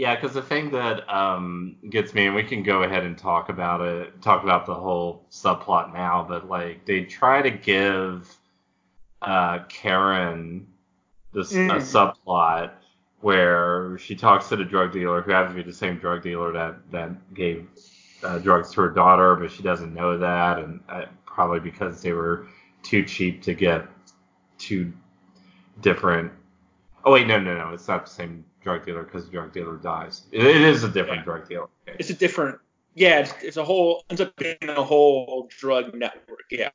[0.00, 3.50] Yeah, because the thing that um, gets me, and we can go ahead and talk
[3.50, 8.34] about it, talk about the whole subplot now, but like they try to give
[9.20, 10.66] uh, Karen
[11.34, 11.82] this a Mm.
[11.82, 12.70] subplot
[13.20, 16.50] where she talks to the drug dealer, who happens to be the same drug dealer
[16.50, 17.68] that that gave
[18.22, 22.12] uh, drugs to her daughter, but she doesn't know that, and uh, probably because they
[22.14, 22.48] were
[22.82, 23.86] too cheap to get
[24.56, 24.94] two
[25.82, 26.32] different.
[27.04, 29.76] Oh wait, no, no, no, it's not the same drug dealer because the drug dealer
[29.76, 30.22] dies.
[30.32, 31.24] It, it is a different Yeah.
[31.24, 31.68] drug dealer.
[31.86, 32.58] It's a different.
[32.94, 36.44] Yeah, it's, it's a whole ends up being a whole drug network.
[36.50, 36.70] Yeah,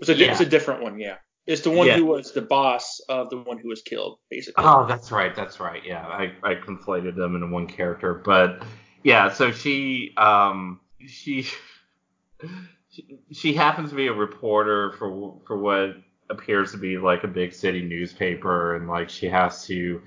[0.00, 0.98] it's a it's a different one.
[0.98, 1.16] Yeah,
[1.46, 1.96] it's the one Yeah.
[1.98, 4.64] who was the boss of the one who was killed, basically.
[4.66, 5.82] Oh, that's right, that's right.
[5.84, 8.62] Yeah, I, I conflated them into one character, but
[9.04, 9.30] yeah.
[9.30, 11.42] So she um she
[12.90, 15.96] she, she happens to be a reporter for for what
[16.30, 20.00] appears to be like a big city newspaper, and like she has to.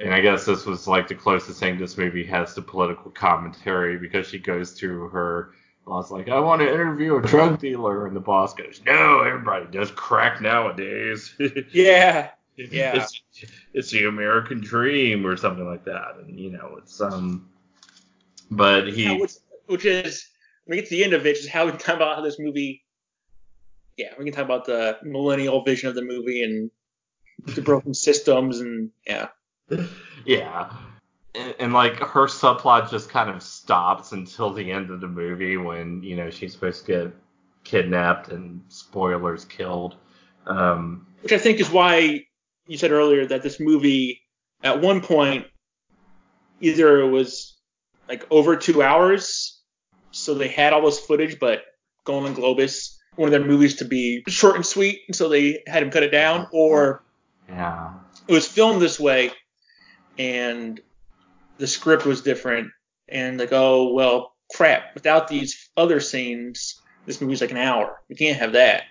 [0.00, 3.98] And I guess this was like the closest thing this movie has to political commentary
[3.98, 5.52] because she goes to her
[5.86, 9.66] boss like, I want to interview a drug dealer, and the boss goes, No, everybody
[9.70, 11.34] does crack nowadays.
[11.72, 12.96] Yeah, Yeah.
[12.96, 13.22] It's,
[13.74, 16.16] it's the American dream or something like that.
[16.18, 17.50] And you know, it's um
[18.50, 19.32] but he Yeah, which,
[19.66, 20.28] which is
[20.64, 22.22] when we get to the end of it, is how we can talk about how
[22.22, 22.84] this movie.
[23.96, 26.70] Yeah, we can talk about the millennial vision of the movie and
[27.54, 29.28] the broken systems and yeah.
[30.24, 30.72] yeah.
[31.34, 35.56] And, and like her subplot just kind of stops until the end of the movie
[35.56, 37.14] when, you know, she's supposed to get
[37.64, 39.96] kidnapped and spoilers killed.
[40.46, 42.24] Um Which I think is why
[42.66, 44.22] you said earlier that this movie,
[44.62, 45.46] at one point,
[46.60, 47.56] either it was
[48.08, 49.60] like over two hours,
[50.10, 51.62] so they had all this footage, but
[52.04, 56.02] Golan-Globus wanted their movies to be short and sweet, and so they had him cut
[56.02, 57.04] it down, or
[57.48, 57.94] yeah.
[58.26, 59.30] it was filmed this way,
[60.20, 60.78] and
[61.56, 62.70] the script was different,
[63.08, 68.02] and like, oh well, crap, without these other scenes, this movie's like an hour.
[68.10, 68.82] We can't have that.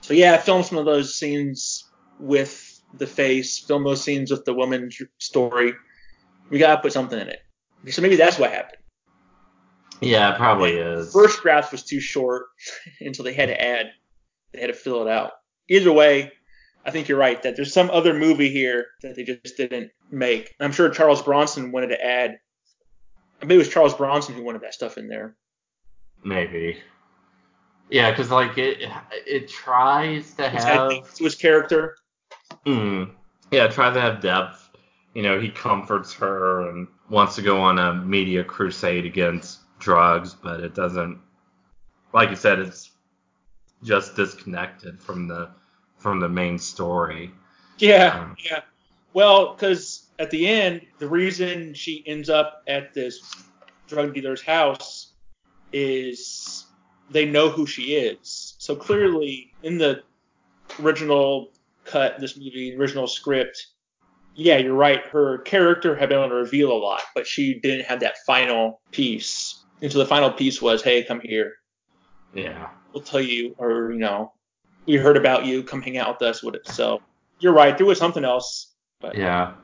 [0.00, 4.46] So yeah, I filmed some of those scenes with the face, film those scenes with
[4.46, 5.74] the woman's story.
[6.48, 7.40] We gotta put something in it.
[7.90, 8.78] So maybe that's what happened.
[10.00, 11.12] Yeah, it probably is.
[11.12, 12.46] First draft was too short
[13.00, 13.92] until they had to add,
[14.52, 15.32] they had to fill it out.
[15.68, 16.32] Either way,
[16.84, 20.54] I think you're right that there's some other movie here that they just didn't make.
[20.60, 22.38] I'm sure Charles Bronson wanted to add.
[23.40, 25.34] I mean, it was Charles Bronson who wanted that stuff in there.
[26.24, 26.78] Maybe.
[27.90, 28.88] Yeah, because like it,
[29.26, 31.14] it tries to It's have.
[31.14, 31.96] to his character.
[32.66, 33.10] Mm,
[33.50, 34.70] yeah, it tries to have depth.
[35.14, 40.34] You know, he comforts her and wants to go on a media crusade against drugs,
[40.34, 41.18] but it doesn't.
[42.14, 42.92] Like you said, it's
[43.82, 45.50] just disconnected from the
[45.98, 47.30] from the main story.
[47.78, 48.60] Yeah, Um, yeah.
[49.14, 53.20] Well, because at the end, the reason she ends up at this
[53.86, 55.12] drug dealer's house
[55.72, 56.64] is
[57.10, 58.54] they know who she is.
[58.58, 60.02] So clearly, in the
[60.80, 61.50] original
[61.84, 63.66] cut, this movie, original script,
[64.34, 65.02] yeah, you're right.
[65.04, 68.80] Her character had been able to reveal a lot, but she didn't have that final
[68.90, 69.64] piece.
[69.82, 71.54] And so the final piece was, hey, come here.
[72.32, 72.70] Yeah.
[72.94, 74.32] We'll tell you, or, you know,
[74.86, 75.62] we heard about you.
[75.62, 76.42] Come hang out with us.
[76.42, 76.66] With it.
[76.66, 77.02] So
[77.40, 77.76] you're right.
[77.76, 78.71] There was something else.
[79.02, 79.54] But Yeah,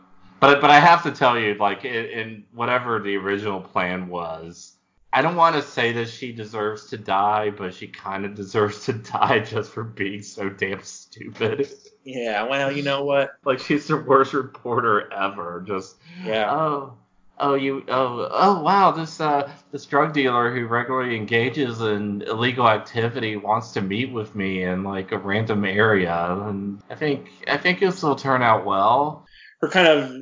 [0.41, 4.75] but but I have to tell you, like in, in whatever the original plan was,
[5.13, 8.85] I don't want to say that she deserves to die, but she kind of deserves
[8.87, 11.71] to die just for being so damn stupid.
[12.05, 13.31] Yeah, well, you know what?
[13.45, 15.65] like she's the worst reporter ever.
[15.67, 16.51] Just Yeah.
[16.51, 16.99] oh.
[17.41, 17.85] Oh, you.
[17.89, 18.91] Oh, oh, wow!
[18.91, 24.35] This uh, this drug dealer who regularly engages in illegal activity wants to meet with
[24.35, 28.65] me in like a random area, and I think I think this will turn out
[28.65, 29.28] well.
[29.61, 30.13] Her kind of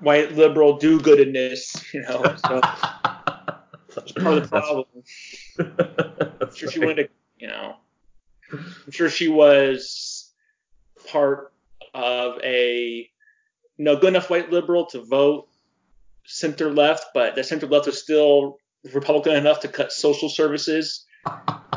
[0.00, 2.22] white liberal do-goodness, you know.
[2.46, 2.60] So
[3.94, 4.86] that's part of the problem.
[6.40, 7.76] I'm sure she wanted to, you know.
[8.52, 10.32] I'm sure she was
[11.08, 11.52] part
[11.94, 13.08] of a
[13.76, 15.48] you know good enough white liberal to vote
[16.24, 18.58] center left, but the center left was still
[18.92, 21.06] Republican enough to cut social services.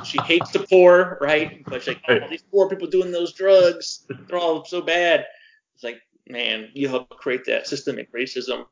[0.05, 1.63] She hates the poor, right?
[1.65, 5.25] But she's like, oh, these poor people doing those drugs, they're all so bad.
[5.75, 8.65] It's like, man, you help create that systemic racism.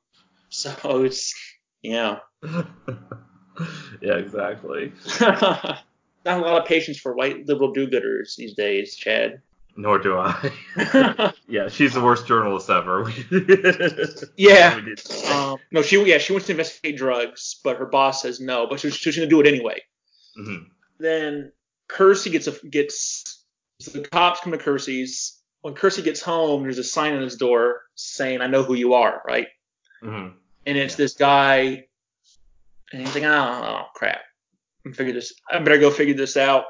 [0.49, 1.33] So it's,
[1.81, 2.19] yeah.
[4.01, 4.91] yeah, exactly.
[5.21, 5.83] Not
[6.25, 9.41] a lot of patience for white liberal do-gooders these days, Chad.
[9.77, 10.51] Nor do I.
[11.47, 13.09] yeah, she's the worst journalist ever.
[14.35, 14.79] yeah.
[15.31, 18.81] Um, no, she yeah she wants to investigate drugs, but her boss says no, but
[18.81, 19.81] she's, she's gonna do it anyway.
[20.37, 20.65] Mhm.
[20.99, 21.53] Then
[21.87, 23.45] Kersey gets a gets
[23.79, 25.40] so the cops come to Kersey's.
[25.61, 28.93] When Kersey gets home, there's a sign on his door saying, "I know who you
[28.95, 29.47] are," right?
[30.03, 30.33] Mhm.
[30.65, 30.97] And it's Yeah.
[30.97, 31.87] this guy,
[32.91, 33.29] and he's like, "Oh,
[33.63, 34.21] oh crap,
[34.85, 35.33] I figure this.
[35.49, 36.65] I better go figure this out."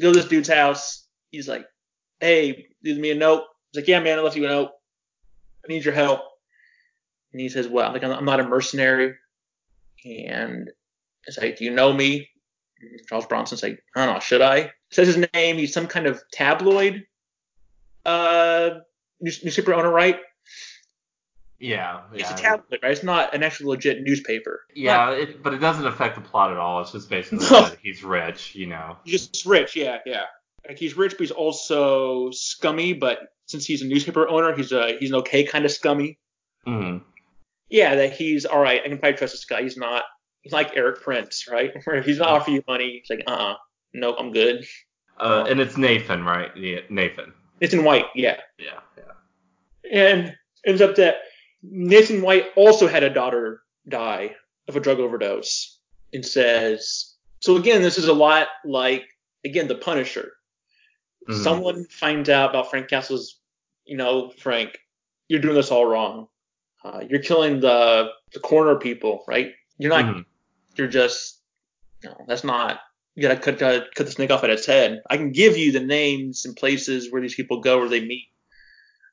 [0.00, 1.06] Go to this dude's house.
[1.30, 1.66] He's like,
[2.20, 4.70] "Hey, leave me a note." He's like, "Yeah, man, I left you a note.
[5.64, 6.20] I need your help."
[7.32, 9.16] And he says, "Well, like I'm I'm not a mercenary."
[10.04, 10.70] And
[11.26, 12.28] it's like, "Do you know me?"
[13.08, 14.20] Charles Bronson's like, "I don't know.
[14.20, 15.56] Should I?" Says his name.
[15.58, 17.06] He's some kind of tabloid
[18.04, 18.70] uh
[19.20, 20.20] news- newspaper owner, right?
[21.58, 22.92] Yeah, It's a tablet, right?
[22.92, 24.62] It's not an actual legit newspaper.
[24.74, 26.80] Yeah, it, but it doesn't affect the plot at all.
[26.82, 27.70] It's just basically No.
[27.82, 28.98] he's rich, you know.
[29.04, 30.24] He's just rich, yeah, yeah.
[30.68, 32.92] Like he's rich, but he's also scummy.
[32.92, 36.18] But since he's a newspaper owner, he's a he's an okay kind of scummy.
[36.66, 37.02] Mhm.
[37.70, 38.82] Yeah, that he's all right.
[38.84, 39.62] I can probably trust this guy.
[39.62, 40.02] He's not.
[40.42, 41.72] He's like Erik Prince, right?
[41.84, 43.54] Where if he's not offering you money, he's like, uh, uh
[43.94, 44.66] no, I'm good.
[45.18, 46.54] Uh, and it's Nathan, right?
[46.56, 47.32] Yeah, Nathan.
[47.60, 48.40] It's in white, yeah.
[48.58, 49.90] Yeah, yeah.
[49.92, 50.36] And
[50.66, 51.16] ends up that
[51.62, 54.34] Nathan White also had a daughter die
[54.68, 55.78] of a drug overdose,
[56.12, 59.04] and says, so again, this is a lot like
[59.44, 60.32] again the Punisher.
[61.28, 61.42] Mhm.
[61.42, 63.40] someone finds out about Frank Castle's,
[63.86, 64.76] you know, Frank,
[65.28, 66.28] you're doing this all wrong.
[66.84, 69.52] Uh, you're killing the the corner people, right?
[69.78, 70.04] You're not.
[70.04, 70.24] Mhm.
[70.76, 71.40] You're just.
[72.02, 72.80] No, that's not.
[73.14, 75.02] You gotta cut uh, cut the snake off at its head.
[75.08, 78.28] I can give you the names and places where these people go where they meet.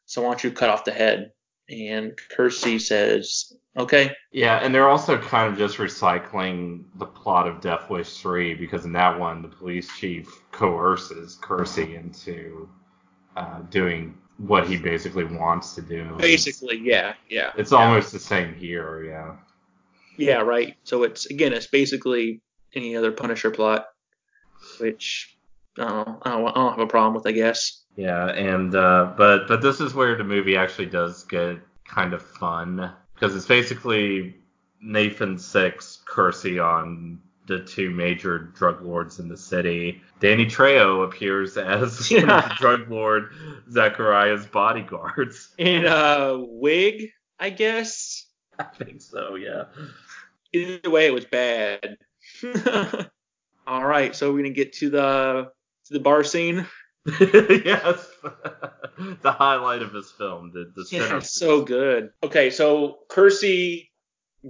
[0.06, 1.32] So why don't you cut off the head?
[1.70, 4.14] And Kersey says, okay.
[4.32, 8.84] Yeah, and they're also kind of just recycling the plot of Death Wish 3 because
[8.84, 12.68] in that one, the police chief coerces Kersey into
[13.38, 16.16] uh, doing what he basically wants to do.
[16.18, 17.52] Basically, yeah, yeah.
[17.58, 17.78] It's yeah.
[17.78, 19.36] almost the same here, yeah.
[20.18, 20.76] Yeah, right.
[20.84, 22.42] So it's again, it's basically
[22.76, 23.86] any other Punisher plot,
[24.80, 25.38] which
[25.78, 27.84] I don't, know, I don't, I don't have a problem with, I guess.
[27.96, 32.22] Yeah, and uh, but but this is where the movie actually does get kind of
[32.22, 34.36] fun because it's basically
[34.82, 40.02] Nathan Six, Kersey on the two major drug lords in the city.
[40.22, 42.54] Danny Trejo appears as Yeah.
[42.58, 43.32] drug lord
[43.70, 45.54] Zacharias's bodyguards.
[45.58, 47.10] In a wig,
[47.40, 48.26] I guess.
[48.58, 49.64] I think so, yeah.
[50.54, 51.98] Either way, it was bad.
[53.72, 55.50] All right, so we're gonna get to the
[55.86, 56.68] to the bar scene.
[57.06, 58.06] yes.
[59.22, 62.10] the highlight of his film, the, the Yeah, it's so good.
[62.22, 63.90] Okay, so Kersey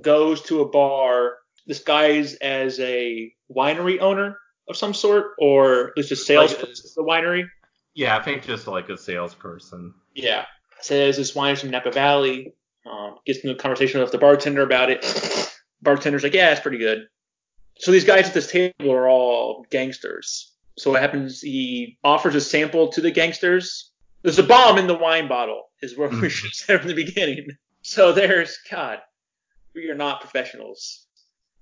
[0.02, 1.36] goes to a bar
[1.68, 6.96] disguised as a winery owner of some sort, or at least a salesperson Like, of
[6.96, 7.48] the winery.
[7.94, 9.94] Yeah, I think just like a salesperson.
[10.16, 10.48] Yeah.
[10.80, 12.56] Says this wine is from Napa Valley.
[12.92, 15.04] Um, gets into a conversation with the bartender about it.
[15.84, 17.06] Bartender's like, yeah, it's pretty good.
[17.82, 20.54] So these guys at this table are all gangsters.
[20.78, 21.42] So what happens?
[21.42, 23.92] He offers a sample to the gangsters.
[24.22, 26.94] There's a bomb in the wine bottle, is what we should have said from the
[26.94, 27.48] beginning.
[27.82, 29.00] So there's God.
[29.74, 31.08] We are not professionals.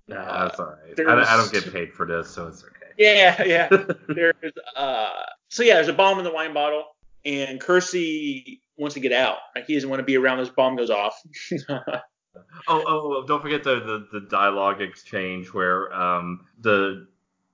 [0.09, 1.07] Nah, that's all right.
[1.07, 2.91] I, I don't get paid for this, so it's okay.
[2.97, 3.69] Yeah, yeah.
[4.09, 5.09] there's uh
[5.47, 6.83] so yeah, there's a bomb in the wine bottle,
[7.23, 9.37] and Kersey wants to get out.
[9.55, 11.17] Like he doesn't want to be around this bomb goes off.
[12.35, 13.79] Oh, oh, oh, don't forget the,
[14.11, 17.07] the, the dialogue exchange where um, the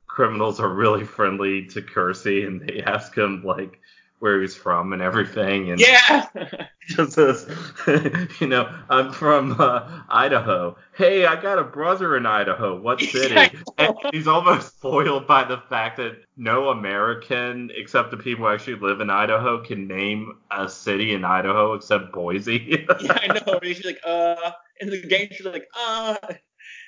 [0.08, 3.80] criminals are really friendly to Kersey and they ask him like
[4.20, 6.28] where he's from and everything and yeah.
[6.88, 7.48] he just says,
[8.40, 10.78] you know, I'm from uh, Idaho.
[10.96, 12.80] Hey, I got a brother in Idaho.
[12.80, 13.34] What city?
[13.36, 18.54] Yeah, and he's almost foiled by the fact that no American, except the people who
[18.54, 22.86] actually live in Idaho, can name a city in Idaho except Boise.
[23.02, 23.60] yeah, I know.
[23.62, 26.16] And she's like, uh, and the gangster's like, uh,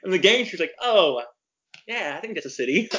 [0.03, 1.21] and the gangster's like, oh,
[1.87, 2.89] yeah, I think that's a city.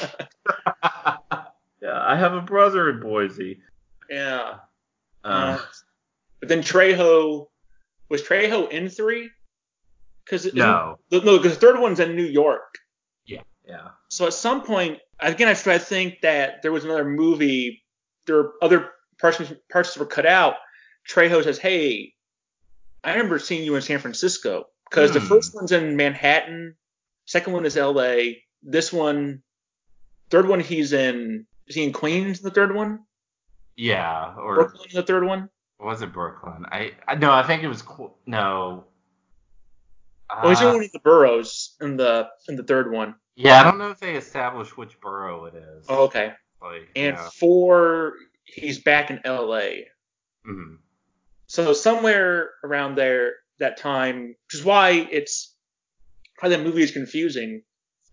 [0.83, 3.61] yeah, I have a brother in Boise.
[4.09, 4.55] Yeah.
[5.23, 5.59] Uh, Uh,
[6.39, 7.47] but then Trejo
[8.09, 9.29] was Trejo in three?
[10.25, 10.97] Because no.
[11.11, 12.75] no, because the third one's in New York.
[13.25, 13.41] Yeah.
[13.67, 13.89] yeah.
[14.09, 17.83] So at some point, again, I try to think that there was another movie.
[18.25, 19.41] There were other parts
[19.71, 20.55] parts that were cut out.
[21.09, 22.13] Trejo says, "Hey,
[23.03, 25.27] I remember seeing you in San Francisco because the Hmm.
[25.27, 26.75] first one's in Manhattan,
[27.25, 28.43] second one is L.A.
[28.61, 29.41] This one,
[30.29, 31.45] third one, he's in.
[31.67, 32.39] Is he in Queens?
[32.41, 32.99] The third one,
[33.79, 34.35] Yeah.
[34.35, 34.89] Or Brooklyn.
[34.93, 35.49] The third one.
[35.79, 36.65] was it Brooklyn?
[36.71, 37.83] I, I no, I think it was
[38.25, 38.85] no.
[40.29, 43.15] Oh, he's in Uh, one of the boroughs in the in the third one.
[43.35, 45.85] yeah, I don't know if they established which borough it is.
[45.89, 46.33] Oh, okay.
[46.61, 47.29] Like, And yeah.
[47.39, 48.13] four,
[48.43, 49.87] he's back in L.A.
[50.45, 50.77] Mhm.
[51.47, 55.55] So somewhere around there, that time, which is why it's
[56.41, 57.63] why that movie is confusing,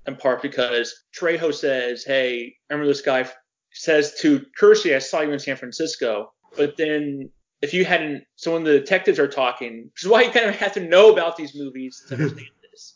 [0.06, 3.28] in part because Trejo says, "Hey, I remember this guy
[3.76, 7.30] says to Kersey, I saw you in San Francisco." But then,
[7.62, 10.56] if you hadn't, so when the detectives are talking, which is why you kind of
[10.56, 12.94] have to know about these movies to understand this,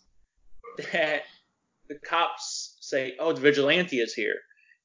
[0.93, 1.22] that
[1.89, 4.37] the cops say, "Oh, the vigilante is here."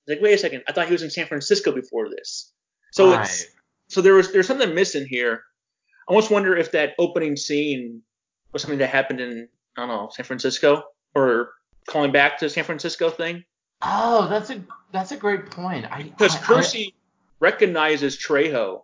[0.07, 2.51] It's like, wait a second, I thought he was in San Francisco before this.
[2.91, 3.45] So it's
[3.87, 5.43] so there was there's something missing here.
[6.07, 8.01] I almost wonder if that opening scene
[8.51, 10.83] was something that happened in I don't know San Francisco
[11.13, 11.53] or
[11.87, 13.43] calling back to San Francisco thing
[13.81, 15.85] Oh, that's a that's a great point.
[15.97, 16.93] Because Kersey
[17.39, 18.83] recognizes Trejo.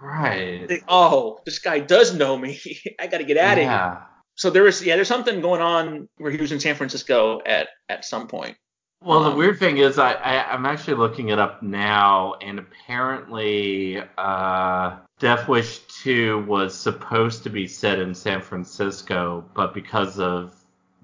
[0.00, 0.66] right.
[0.68, 2.60] Think, oh, this guy does know me.
[3.00, 4.06] I got to get out of here.
[4.34, 7.68] So there was yeah, there's something going on where he was in San Francisco at
[7.88, 8.56] at some point.
[9.04, 14.00] Well, the weird thing is, I, I I'm actually looking it up now, and apparently,
[14.16, 20.54] uh, Death Wish 2 was supposed to be set in San Francisco, but because of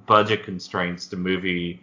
[0.06, 1.82] budget constraints, the movie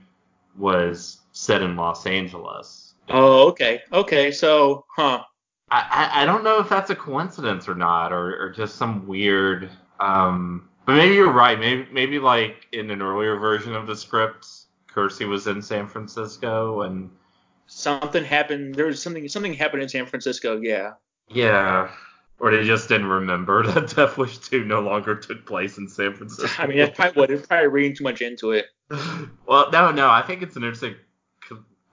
[0.58, 2.94] was set in Los Angeles.
[3.10, 4.32] Oh, okay, okay.
[4.32, 5.24] So, huh?
[5.70, 9.06] I, I, I don't know if that's a coincidence or not, or, or just some
[9.06, 9.70] weird.
[10.00, 11.60] Um, but maybe you're right.
[11.60, 14.48] Maybe maybe like in an earlier version of the script,
[14.88, 17.10] Kersey was in San Francisco, and
[17.68, 18.76] Something happened.
[18.76, 20.60] There was something something happened in San Francisco.
[20.62, 20.94] Yeah.
[21.30, 21.90] yeah,
[22.40, 26.14] or they just didn't remember that Death Wish 2 no longer took place in San
[26.18, 26.62] Francisco.
[26.62, 27.32] I mean, that's probably what.
[27.32, 28.68] It's probably reading too much into it.
[29.48, 30.10] well, no, no.
[30.10, 30.96] I think it's an interesting.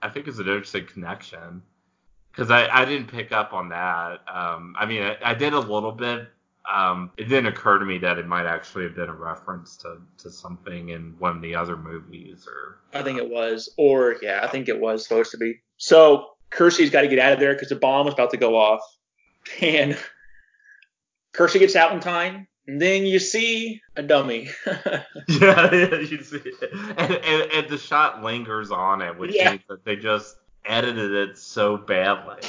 [0.03, 1.62] I think it's an interesting connection
[2.30, 4.20] because I, I didn't pick up on that.
[4.28, 6.28] Um, I mean, I, I did a little bit.
[6.72, 9.98] Um, it didn't occur to me that it might actually have been a reference to,
[10.18, 12.78] to something in one of the other movies or.
[12.98, 15.61] I think it was, or yeah, I think it was supposed to be.
[15.78, 18.57] So Kersey's got to get out of there because the bomb was about to go
[18.57, 18.80] off,
[19.61, 19.98] and
[21.32, 22.46] Kersey gets out in time.
[22.67, 24.49] And then you see a dummy.
[24.67, 25.05] Yeah,
[25.75, 26.73] yeah, you see, it.
[26.97, 29.51] and, and, and the shot lingers on it, which Yeah.
[29.51, 32.41] means that they just edited it so badly.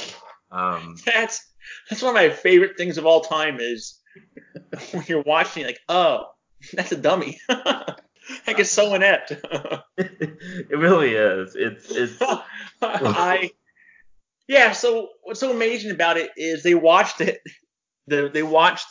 [0.50, 1.44] Um, that's
[1.88, 3.98] that's one of my favorite things of all time is
[4.92, 6.26] when you're watching, like, oh,
[6.72, 7.40] that's a dummy.
[7.48, 9.32] Like it's so inept.
[9.98, 11.54] it really is.
[11.56, 12.22] It's it's
[12.80, 13.50] I
[14.48, 14.72] yeah.
[14.72, 17.40] So what's so amazing about it is they watched it.
[18.06, 18.86] The, they watched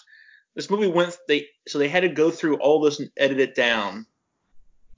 [0.55, 3.55] this movie went they so they had to go through all this and edit it
[3.55, 4.05] down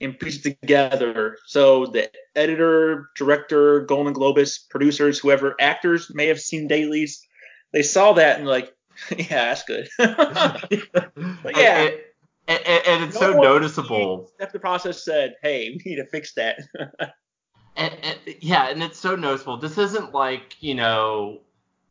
[0.00, 1.38] and piece it together.
[1.46, 7.26] So the editor, director, Golan-Globus, producers, whoever, actors may have seen dailies.
[7.72, 8.74] They saw that and like,
[9.16, 9.88] yeah, that's good.
[9.98, 11.90] but yeah.
[12.48, 14.30] And, and, and it's No so noticeable.
[14.36, 16.60] Step the process said, hey, we need to fix that.
[17.78, 19.58] And, and, yeah, and it's so noticeable.
[19.58, 21.42] This isn't like you know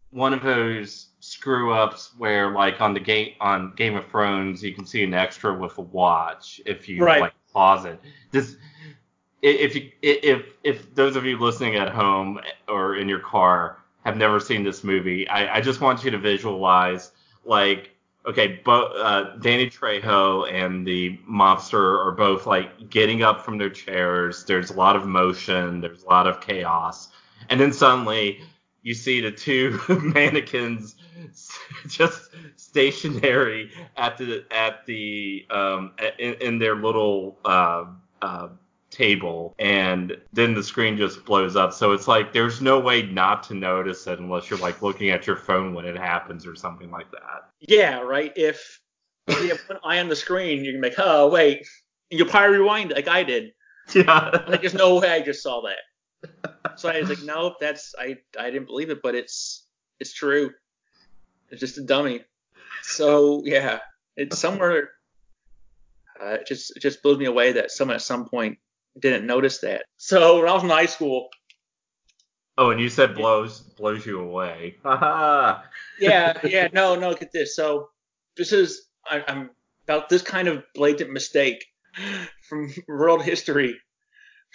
[0.10, 4.74] one of those screw ups where like on the game on Game of Thrones you
[4.74, 7.22] can see an extra with a watch if you Right.
[7.22, 8.00] like pause it.
[8.32, 8.58] This
[9.42, 14.18] if you if if those of you listening at home or in your car have
[14.18, 17.12] never seen this movie, I, I just want you to visualize
[17.44, 17.92] like
[18.28, 23.70] okay, bo- uh, Danny Trejo and the mobster are both like getting up from their
[23.70, 24.46] chairs.
[24.46, 25.80] There's a lot of motion.
[25.82, 27.10] There's a lot of chaos,
[27.50, 28.42] and then suddenly
[28.86, 30.96] you see the two mannequins
[31.88, 37.86] just stationary at the at the um in, in their little uh,
[38.22, 38.48] uh
[38.92, 43.44] table and then the screen just blows up so it's like there's no way not
[43.44, 46.90] to notice it unless you're like looking at your phone when it happens or something
[46.90, 48.32] like that yeah, right.
[48.36, 48.80] If
[49.28, 51.66] you have one eye on the screen, you can make, oh wait,
[52.10, 53.52] you'll probably rewind it like I did.
[53.94, 56.55] yeah Like there's no way I just saw that.
[56.80, 59.66] So I was like, nope, that's I I didn't believe it, but it's
[60.00, 60.52] it's true.
[61.50, 62.22] It's just a dummy.
[62.84, 63.80] So yeah,
[64.16, 64.92] it's somewhere.
[66.22, 68.58] Uh, it just it just blows me away that someone at some point
[69.00, 69.86] didn't notice that.
[69.98, 71.30] So when I was in high school,
[72.58, 77.56] oh and you said blows blows you away yeah, yeah, no, no, look at this.
[77.56, 77.90] So
[78.38, 79.50] this is I, I'm
[79.86, 81.66] about this kind of blatant mistake
[82.48, 83.80] from world history.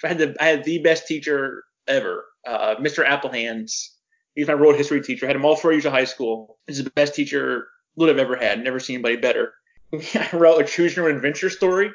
[0.03, 3.05] I had the I had the best teacher ever, uh, Mr.
[3.07, 3.89] Applehands.
[4.35, 5.27] He's my world history teacher.
[5.27, 6.59] I had him all four years of high school.
[6.67, 7.67] He's the best teacher
[7.97, 8.63] would have ever had.
[8.63, 9.53] Never seen anybody better.
[9.93, 11.91] I wrote a choose your own adventure story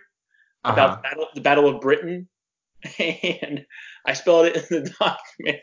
[0.63, 0.95] about Uh-huh.
[0.97, 2.27] the, battle, the Battle of Britain,
[2.99, 3.65] and
[4.05, 5.61] I spelled it in the document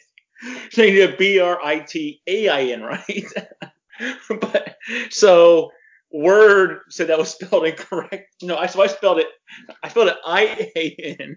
[0.70, 3.24] saying it B R I T A I N, right?
[4.40, 4.76] but
[5.10, 5.70] so
[6.10, 8.34] Word said that was spelled incorrect.
[8.42, 9.28] No, I so I spelled it.
[9.82, 11.36] I spelled it I A N,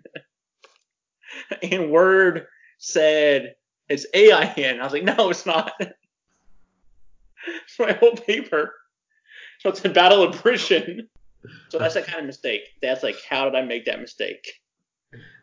[1.61, 3.55] and Word said
[3.89, 4.79] it's AI in.
[4.79, 5.73] I was like, no, it's not.
[5.79, 8.73] it's my whole paper.
[9.59, 11.07] So it's a Battle of Britain.
[11.69, 12.63] So that's that kind of mistake.
[12.81, 14.47] That's like, how did I make that mistake?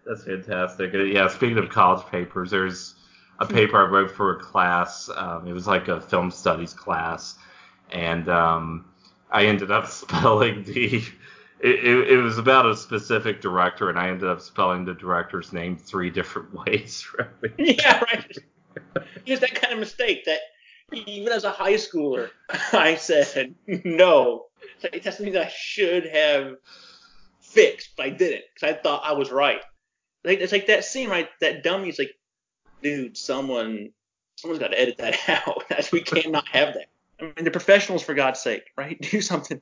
[0.04, 0.92] That's fantastic.
[0.92, 2.96] Yeah, speaking of college papers, there's
[3.38, 5.08] a paper I wrote for a class.
[5.14, 7.36] Um, it was like a film studies class,
[7.90, 8.86] and um,
[9.30, 11.02] I ended up spelling the.
[11.62, 15.76] It, it, was about a specific director, and I ended up spelling the director's name
[15.76, 17.06] three different ways.
[17.58, 18.38] Yeah, right.
[19.26, 20.40] It's that kind of mistake that
[20.92, 22.30] even as a high schooler,
[22.72, 24.46] I said no.
[24.82, 26.56] It's something that I should have
[27.40, 29.60] fixed, but I didn't because I thought I was right.
[30.24, 31.28] Like it's like that scene, right?
[31.40, 32.12] That dummy's like,
[32.82, 33.90] dude, someone,
[34.36, 35.64] someone's got to edit that out.
[35.92, 36.86] We cannot have that.
[37.20, 39.00] I mean, the professionals, for God's sake, right?
[39.00, 39.60] Do something.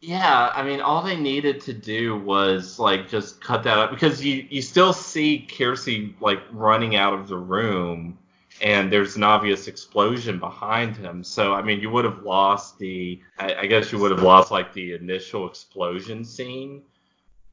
[0.00, 4.22] Yeah, I mean, all they needed to do was like just cut that up because
[4.22, 8.18] you you still see Kersey like running out of the room,
[8.60, 11.24] and there's an obvious explosion behind him.
[11.24, 14.50] So I mean, you would have lost the I, I guess you would have lost
[14.50, 16.82] like the initial explosion scene,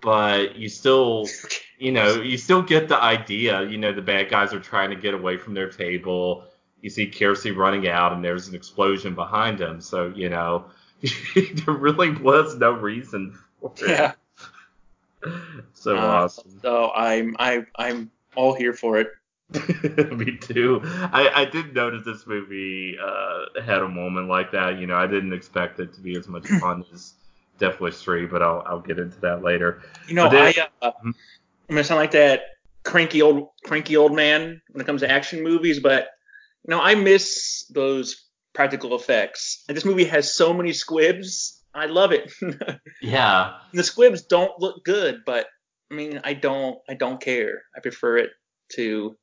[0.02, 1.28] but you still
[1.80, 3.64] you know you still get the idea.
[3.64, 6.44] You know, the bad guys are trying to get away from their table.
[6.82, 9.80] You see Kersey running out, and there's an explosion behind him.
[9.80, 10.66] So you know.
[11.36, 13.90] there really was no reason for it.
[13.90, 14.14] Yeah.
[15.74, 16.60] So Uh, awesome.
[16.62, 19.08] So I'm I I'm all here for it.
[20.12, 20.82] Me too.
[20.84, 24.80] I, I did notice this movie uh, had a moment like that.
[24.80, 27.14] You know, I didn't expect it to be as much fun as
[27.60, 29.82] Death Wish 3, but I'll, I'll get into that later.
[30.08, 31.10] You know, But I, uh, hmm?
[31.10, 31.16] I'm
[31.70, 32.42] gonna sound like that
[32.84, 36.10] cranky old cranky old man when it comes to action movies, but
[36.68, 39.64] you know, I miss those practical effects.
[39.68, 41.62] And this movie has so many squibs.
[41.74, 42.32] I love it.
[43.02, 43.58] Yeah.
[43.74, 45.48] the squibs don't look good, but
[45.92, 47.64] I mean, I don't I don't care.
[47.76, 48.30] I prefer it
[48.76, 49.16] to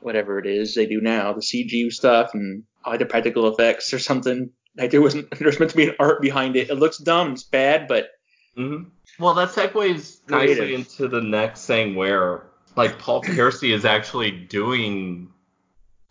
[0.00, 3.98] whatever it is they do now, the CG stuff and like the practical effects or
[3.98, 4.50] something.
[4.76, 6.70] Like there wasn't there's meant to be an art behind it.
[6.70, 8.08] It looks dumb, it's bad, but
[8.56, 8.84] hmm
[9.18, 12.44] Well, that segues nicely into the next thing where,
[12.74, 15.28] like, Paul Kersey is actually doing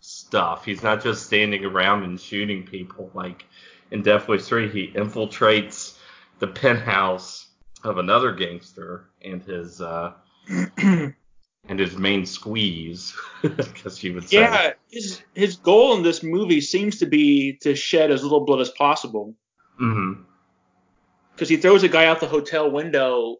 [0.00, 0.64] stuff.
[0.64, 3.10] He's not just standing around and shooting people.
[3.14, 3.44] Like
[3.90, 5.96] in Death Wish 3, he infiltrates
[6.38, 7.46] the penthouse
[7.84, 10.12] of another gangster and his uh,
[11.68, 14.38] and his main squeeze, because guess you would say.
[14.38, 18.60] Yeah, his his goal in this movie seems to be to shed as little blood
[18.60, 19.34] as possible.
[19.78, 20.12] hmm
[21.34, 23.36] Because he throws a guy out the hotel window,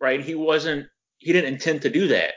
[0.00, 0.20] right?
[0.20, 0.86] He wasn't,
[1.18, 2.34] he didn't intend to do that.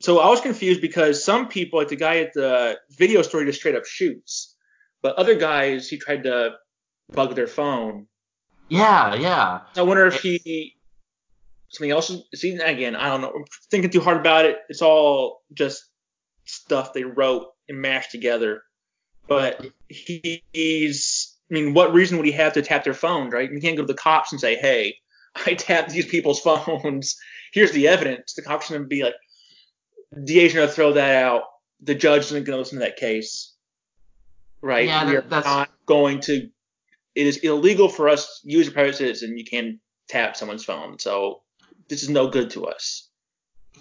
[0.00, 3.58] So I was confused because some people, like the guy at the video store, just
[3.58, 4.54] straight up shoots,
[5.02, 6.56] but other guys, he tried to
[7.12, 8.06] bug their phone.
[8.68, 9.60] Yeah, yeah.
[9.76, 10.76] I wonder if he
[11.70, 12.96] something else is see again.
[12.96, 13.32] I don't know.
[13.34, 14.58] I'm thinking too hard about it.
[14.68, 15.84] It's all just
[16.44, 18.62] stuff they wrote and mashed together.
[19.28, 21.34] But he, he's.
[21.50, 23.50] I mean, what reason would he have to tap their phone, right?
[23.50, 24.96] You can't go to the cops and say, "Hey,
[25.46, 27.16] I tapped these people's phones.
[27.52, 29.14] Here's the evidence." The cops are gonna be like,
[30.24, 31.42] "DA's gonna throw that out.
[31.80, 33.54] The judge isn't gonna listen to that case."
[34.60, 34.86] Right?
[34.86, 36.48] Yeah, we are that's- not going to.
[37.14, 39.78] It is illegal for us, you as a private citizen, you can't
[40.08, 40.98] tap someone's phone.
[40.98, 41.42] So
[41.88, 43.08] this is no good to us.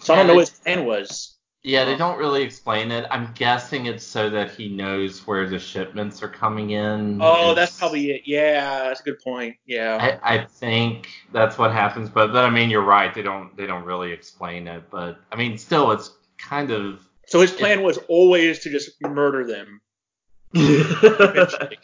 [0.01, 1.34] So I don't know what his plan was.
[1.65, 3.07] Yeah, they um, don't really explain it.
[3.09, 7.19] I'm guessing it's so that he knows where the shipments are coming in.
[7.19, 8.21] Oh, It's- that's probably it.
[8.25, 9.55] Yeah, that's a good point.
[9.65, 10.19] Yeah.
[10.21, 13.13] I, I think that's what happens, but but I mean you're right.
[13.13, 17.41] They don't they don't really explain it, but I mean still it's kind of so
[17.41, 19.81] his plan was always to just murder them,
[20.53, 21.79] eventually,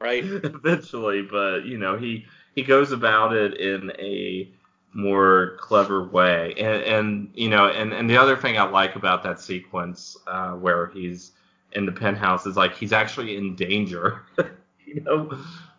[0.00, 0.22] right?
[0.24, 4.52] eventually, but you know he he goes about it in a
[4.94, 9.22] more clever way, and and you know and and the other thing I like about
[9.24, 11.32] that sequence uh, where he's
[11.72, 14.22] in the penthouse is like he's actually in danger,
[14.86, 15.36] you know,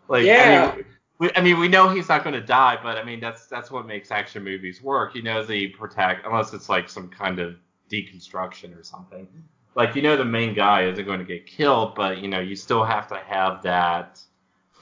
[0.08, 0.72] like Yeah.
[0.72, 0.84] I mean,
[1.18, 3.70] we, I mean, we know he's not going to die, but I mean, that's that's
[3.70, 5.14] what makes action movies work.
[5.14, 7.56] You know, the protect unless it's like some kind of
[7.90, 9.26] deconstruction or something.
[9.74, 12.56] Like you know, the main guy isn't going to get killed, but you know, you
[12.56, 14.20] still have to have that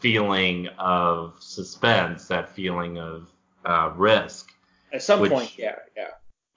[0.01, 3.29] feeling of suspense, that feeling of
[3.65, 4.51] uh, risk,
[4.93, 6.09] At some Which- point, yeah, yeah.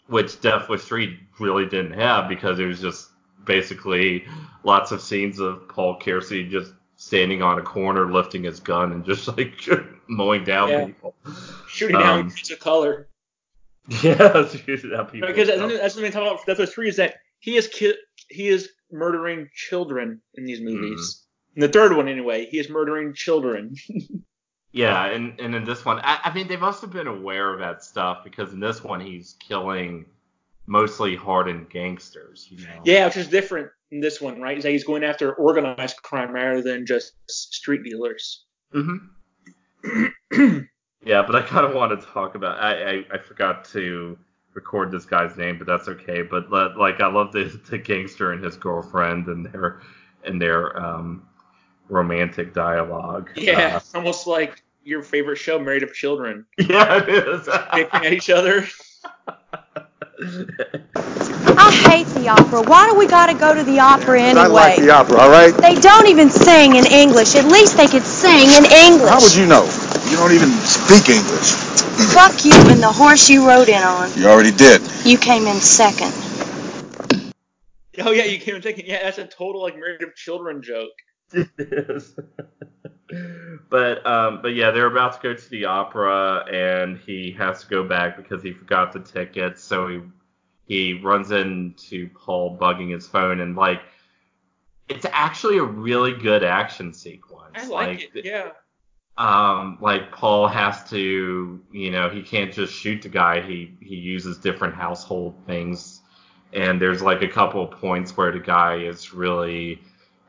[0.07, 3.09] which Death Wish 3 really didn't have because it was just
[3.45, 4.25] basically
[4.63, 9.05] lots of scenes of Paul Kersey just standing on a corner lifting his gun and
[9.05, 9.53] just like
[10.09, 10.85] mowing down Yeah.
[10.85, 11.15] people.
[11.69, 13.07] Shooting down Um, kids of color.
[14.03, 15.29] Yeah, shooting down people.
[15.29, 16.45] Because that's, that's something to talk about.
[16.45, 17.95] Death Wish Three is that he is ki-
[18.29, 21.23] he is murdering children in these movies.
[21.55, 23.75] In the third one, anyway, he is murdering children.
[24.77, 27.59] Yeah, and, and in this one, I, I mean, they must have been aware of
[27.59, 30.05] that stuff because in this one, he's killing
[30.67, 32.47] mostly hardened gangsters.
[32.51, 32.81] You know?
[32.83, 34.61] Yeah, which is different in this one, right?
[34.61, 38.45] That he's going after organized crime rather than just street dealers.
[38.71, 38.97] hmm
[41.05, 42.59] yeah, but I kind of want to talk about.
[42.59, 44.17] I, I I forgot to
[44.53, 46.21] record this guy's name, but that's okay.
[46.21, 49.81] But like, I love the the gangster and his girlfriend and their
[50.23, 51.27] and their um
[51.89, 53.31] romantic dialogue.
[53.35, 56.45] Yeah, it's almost like your favorite show, Married of Children.
[56.57, 57.47] Yeah, it is.
[57.73, 58.65] Picking at each other.
[61.59, 62.61] I hate the opera.
[62.63, 64.45] Why do we gotta go to the opera anyway?
[64.45, 65.53] I like the opera, all right?
[65.53, 67.35] They don't even sing in English.
[67.35, 69.09] At least they could sing in English.
[69.09, 69.63] How would you know?
[70.09, 71.51] You don't even speak English.
[72.13, 74.09] Fuck you and the horse you rode in on.
[74.15, 74.81] You already did.
[75.05, 76.13] You came in second.
[77.99, 78.85] Oh yeah, you came in second.
[78.85, 80.91] yeah, that's a total like Married of Children joke.
[81.33, 82.15] it is.
[83.69, 87.69] But um, but yeah, they're about to go to the opera, and he has to
[87.69, 89.63] go back because he forgot the tickets.
[89.63, 90.01] So he
[90.65, 93.81] he runs into Paul bugging his phone, and like
[94.89, 97.55] it's actually a really good action sequence.
[97.55, 98.25] I like, it.
[98.25, 98.51] Yeah.
[99.17, 103.95] um like Paul has to you know he can't just shoot the guy he he
[103.95, 106.01] uses different household things
[106.53, 109.81] and there's like a couple of points where the guy is really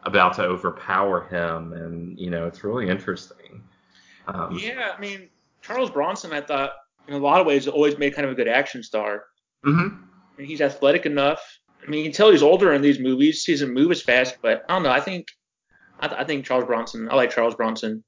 [0.05, 3.63] about to overpower him and you know it's really interesting
[4.29, 5.29] um, Yeah, I mean,
[5.63, 6.73] Charles Bronson, I thought,
[7.07, 9.25] in a lot of ways, always made kind of a good action star.
[9.65, 10.03] mhm.
[10.37, 11.41] I mean, he's athletic enough.
[11.87, 13.45] I mean, you can tell he's older in these movies.
[13.45, 14.91] He doesn't move as fast, but I don't know.
[14.91, 15.29] I think,
[16.01, 17.09] I, th- I think Charles Bronson.
[17.11, 18.05] I like Charles Bronson.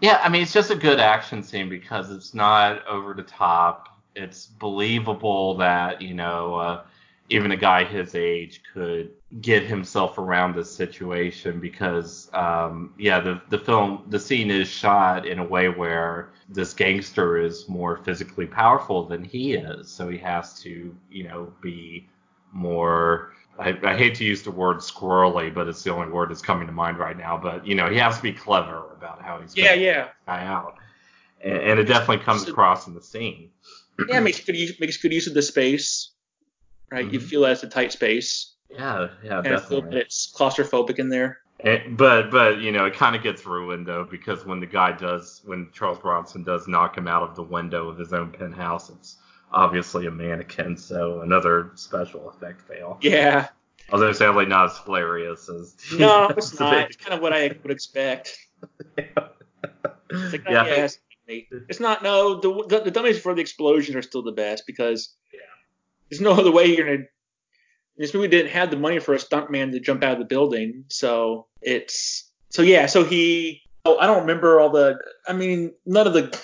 [0.00, 3.88] Yeah, I mean, it's just a good action scene because it's not over the top.
[4.14, 6.84] It's believable that, you know, uh,
[7.30, 9.10] even a guy his age could
[9.40, 15.26] get himself around this situation because, um, yeah, the, the film, the scene is shot
[15.26, 19.88] in a way where this gangster is more physically powerful than he is.
[19.88, 22.08] So he has to, you know, be
[22.52, 23.32] more.
[23.58, 26.66] I, I hate to use the word squirrely, but it's the only word that's coming
[26.66, 27.38] to mind right now.
[27.38, 30.74] But you know, he has to be clever about how he's Yeah, yeah, guy out,
[31.42, 33.50] and, and it definitely comes across in the scene.
[34.08, 34.20] yeah.
[34.20, 36.10] Makes good use, makes good use of the space.
[36.90, 37.22] Right, you Mhm.
[37.22, 40.00] feel it's a tight space, Yeah, yeah, and I feel that definitely.
[40.00, 41.38] it's claustrophobic in there.
[41.90, 45.40] But but you know it kind of gets ruined though because when the guy does
[45.44, 49.16] when Charles Bronson does knock him out of the window of his own penthouse, it's
[49.52, 52.98] obviously a mannequin, so another special effect fail.
[53.00, 53.48] Yeah.
[53.90, 56.86] Although sadly not as hilarious as No, it's not.
[56.90, 58.36] It's kind of what I would expect.
[58.98, 62.02] It's like, Yeah, yeah, it's, it's not.
[62.02, 65.40] No, the, the the dummies for the explosions are still the best because Yeah.
[66.14, 67.08] There's no other way you're gonna.
[67.96, 70.84] This movie didn't have the money for a stuntman to jump out of the building,
[70.88, 72.86] so it's so yeah.
[72.86, 73.60] So he.
[73.86, 74.98] Oh, I don't remember all the.
[75.28, 76.38] I mean, none of the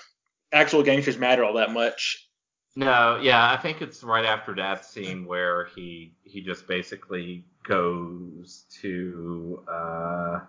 [0.52, 2.28] actual gangsters matter all that much.
[2.76, 8.64] No, yeah, I think it's right after that scene where he he just basically goes
[8.80, 10.40] to uh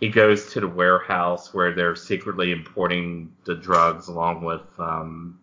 [0.00, 5.38] he goes to the warehouse where they're secretly importing the drugs along with um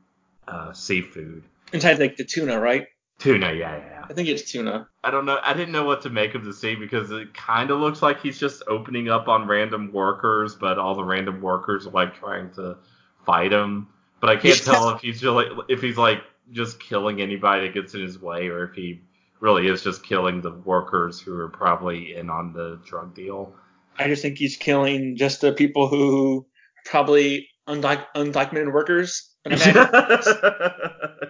[0.48, 1.44] uh seafood.
[1.74, 2.88] Inside like the tuna, right?
[3.20, 4.06] Tuna, yeah, yeah, yeah.
[4.10, 4.88] I think it's tuna.
[5.04, 5.40] I don't know.
[5.44, 8.22] I didn't know what to make of the scene because it kind of looks like
[8.22, 12.52] he's just opening up on random workers, but all the random workers are like trying
[12.52, 12.78] to
[13.26, 13.88] fight him.
[14.20, 17.74] But I can't tell if he's just like if he's like just killing anybody that
[17.74, 19.02] gets in his way, or if he
[19.40, 23.54] really is just killing the workers who are probably in on the drug deal.
[23.98, 26.46] I just think he's killing just the people who
[26.86, 29.34] probably undoc- undocumented workers.
[29.52, 30.20] And I'm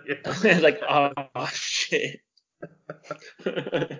[0.05, 2.19] it's like, oh shit.
[3.45, 3.99] I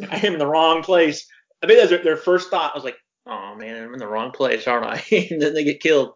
[0.00, 1.26] am in the wrong place.
[1.62, 2.72] I bet that's their, their first thought.
[2.72, 2.96] I was like,
[3.26, 5.02] oh man, I'm in the wrong place, aren't I?
[5.30, 6.14] and then they get killed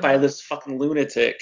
[0.00, 1.40] by this fucking lunatic.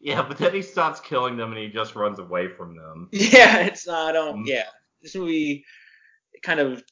[0.00, 3.08] yeah, but then he stops killing them and he just runs away from them.
[3.12, 4.10] Yeah, it's not.
[4.10, 4.44] I don't.
[4.44, 4.46] Mm.
[4.46, 4.64] Yeah,
[5.02, 5.64] this movie
[6.42, 6.82] kind of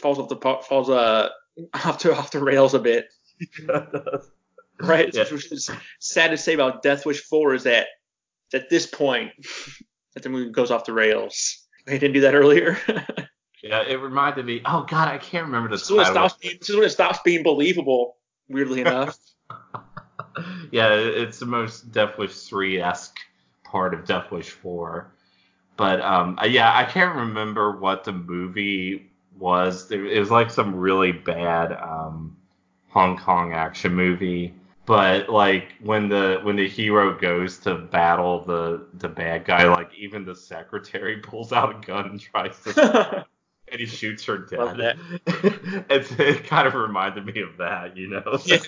[0.00, 1.28] falls off the falls uh
[1.74, 3.06] off to off the rails a bit.
[4.80, 5.24] Right, Yeah.
[5.32, 5.70] which is
[6.00, 7.86] sad to say about Death Wish 4 is that
[8.52, 9.32] at this point
[10.14, 11.66] that the movie goes off the rails.
[11.86, 12.78] They didn't do that earlier.
[13.62, 14.60] yeah, it reminded me.
[14.66, 16.84] Oh God, I can't remember the this, is when it stops being, this is when
[16.84, 18.16] it stops being believable,
[18.48, 19.18] weirdly enough.
[20.70, 23.18] yeah, it's the most Death Wish 3 esque
[23.64, 25.10] part of Death Wish 4.
[25.76, 29.90] But um, yeah, I can't remember what the movie was.
[29.90, 32.36] It was like some really bad um,
[32.88, 34.54] Hong Kong action movie.
[34.86, 39.90] But like when the when the hero goes to battle the the bad guy, like
[39.98, 43.26] even the secretary pulls out a gun and tries to
[43.68, 44.98] and he shoots her dead.
[45.90, 48.38] It's, it kind of reminded me of that, you know.
[48.44, 48.58] yeah.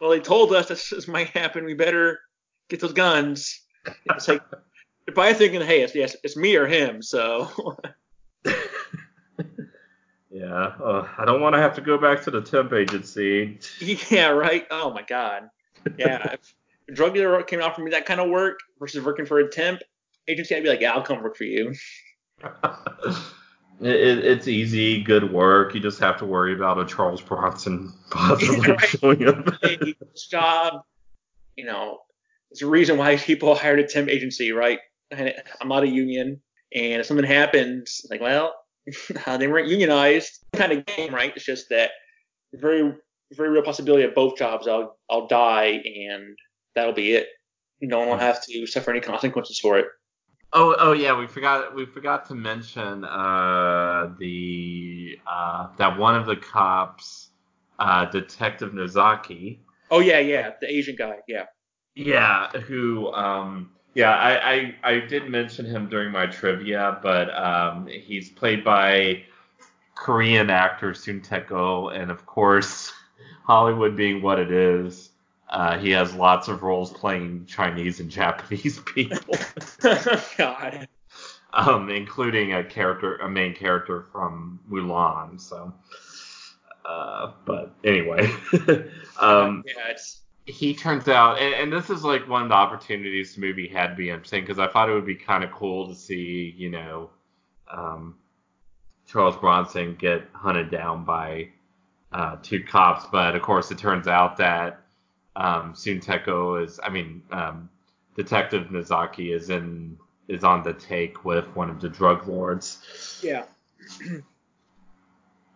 [0.00, 1.64] well, they told us this, this might happen.
[1.64, 2.20] We better
[2.68, 3.60] get those guns.
[4.06, 7.02] It's like they're probably thinking, hey, it's, yes, it's me or him.
[7.02, 7.76] So
[10.38, 13.58] Yeah, uh, I don't want to have to go back to the temp agency.
[14.08, 14.64] yeah, right.
[14.70, 15.48] Oh my god.
[15.96, 16.54] Yeah, if
[16.88, 19.50] a drug dealer came out for me that kind of work versus working for a
[19.50, 19.80] temp
[20.28, 21.74] agency, I'd be like, yeah, I'll come work for you.
[22.44, 23.16] it,
[23.80, 25.74] it, it's easy, good work.
[25.74, 28.80] You just have to worry about a Charles Bronson possibly Right.
[28.80, 29.54] showing up.
[29.60, 29.96] hey,
[30.30, 30.82] job,
[31.56, 31.98] you know,
[32.52, 34.78] it's a reason why people hired a temp agency, right?
[35.10, 36.40] And I'm not a union,
[36.72, 38.54] and if something happens, like, well,
[39.26, 41.32] they weren't unionized, kind of game, right?
[41.34, 41.90] It's just that
[42.54, 42.94] very,
[43.32, 44.66] very real possibility of both jobs.
[44.66, 46.36] I'll, I'll die, and
[46.74, 47.28] that'll be it.
[47.80, 49.86] No one will have to suffer any consequences for it.
[50.52, 56.26] Oh, oh yeah, we forgot we forgot to mention uh, the uh, that one of
[56.26, 57.28] the cops,
[57.78, 59.60] uh, Detective Nozaki,
[59.90, 61.44] Oh yeah, yeah, the Asian guy, yeah.
[61.94, 67.88] Yeah, who um yeah, I, I I did mention him during my trivia, but um
[67.88, 69.24] he's played by
[69.96, 72.92] Korean actor Soon Taek-oh, and of course
[73.42, 75.10] Hollywood being what it is,
[75.48, 79.34] uh, he has lots of roles playing Chinese and Japanese people,
[80.38, 80.86] God.
[81.52, 85.40] um, including a character, a main character from Mulan.
[85.40, 85.72] So,
[86.84, 88.30] uh, but anyway,
[89.20, 93.34] um, yeah, it's he turns out, and, and this is like one of the opportunities
[93.34, 95.88] the movie had to be interesting because I thought it would be kind of cool
[95.88, 97.10] to see, you know,
[97.70, 98.16] um,
[99.06, 101.50] Charles Bronson get hunted down by
[102.12, 104.80] uh, two cops, but of course it turns out that
[105.36, 107.68] um, Soon Taek-oh is, I mean, um,
[108.16, 113.44] Detective Nozaki is in is on the take with one of the drug lords yeah.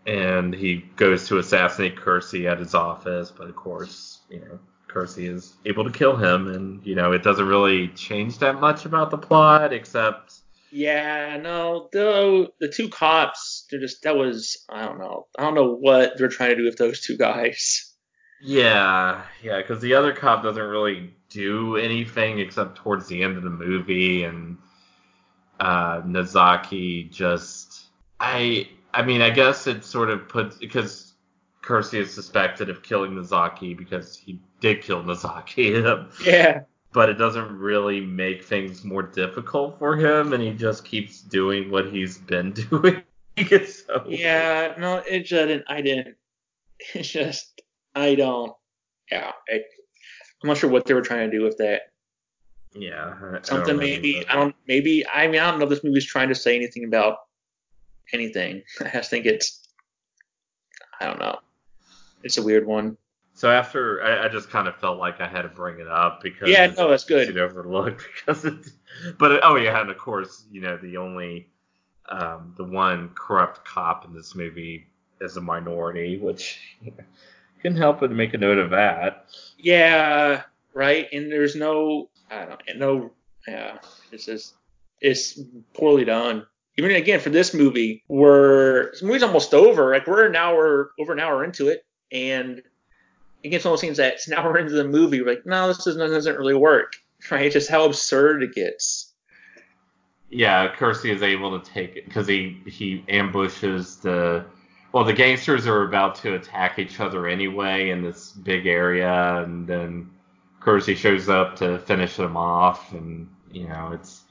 [0.06, 4.58] and he goes to assassinate Kersey at his office, but of course, you know,
[4.92, 8.84] Kersey is able to kill him, and you know, it doesn't really change that much
[8.84, 10.34] about the plot, except
[10.70, 15.26] Yeah, no, though the two cops, they're just that was I don't know.
[15.38, 17.94] I don't know what they're trying to do with those two guys.
[18.40, 23.42] yeah, yeah, because the other cop doesn't really do anything except towards the end of
[23.44, 24.58] the movie, and
[25.60, 27.84] uh, Nozaki just,
[28.20, 31.11] I, I mean, I guess it sort of puts because
[31.62, 35.82] Kersey is suspected of killing Nozaki because he did kill Nozaki.
[36.24, 36.62] Yeah.
[36.92, 41.70] but it doesn't really make things more difficult for him, and he just keeps doing
[41.70, 43.02] what he's been doing.
[43.66, 45.64] so, Yeah, no, it just didn't.
[45.68, 46.16] I didn't.
[46.94, 47.62] It's just
[47.94, 48.52] I don't.
[49.10, 49.54] Yeah, I,
[50.42, 51.82] I'm not sure what they were trying to do with that.
[52.74, 54.54] yeah, I- I Something know, maybe I don't.
[54.66, 57.18] Maybe I mean I don't know if this movie's trying to say anything about
[58.12, 58.62] anything.
[58.80, 59.60] I just think it's.
[61.00, 61.38] I don't know.
[62.22, 62.96] It's a weird one.
[63.34, 66.22] So after, I, I just kind of felt like I had to bring it up
[66.22, 67.22] because Yeah, no, that's good.
[67.24, 68.54] easy to overlook because it.
[69.18, 71.48] But oh yeah, and of course, you know, the only,
[72.08, 74.86] um, the one corrupt cop in this movie
[75.20, 76.60] is a minority, which
[77.62, 79.26] couldn't help but make a note of that.
[79.58, 80.42] Yeah,
[80.74, 81.08] right.
[81.12, 83.10] And there's no, I don't know, no,
[83.48, 83.78] yeah.
[84.10, 84.54] It's just,
[85.00, 85.40] it's
[85.72, 86.46] poorly done.
[86.76, 89.90] Even again for this movie, we're this movie's almost over.
[89.92, 92.62] Like we're an hour over an hour into it, and
[93.42, 95.20] it gets one of those things that it's an hour into the movie.
[95.20, 96.94] We're like, no, this doesn't, doesn't really work.
[97.30, 97.46] Right?
[97.46, 99.12] It's just how absurd it gets.
[100.28, 104.44] Yeah, Kersey is able to take it because he he ambushes the.
[104.92, 109.68] Well, the gangsters are about to attack each other anyway in this big area, and
[109.68, 110.10] then
[110.58, 114.22] Kersey shows up to finish them off, and you know it's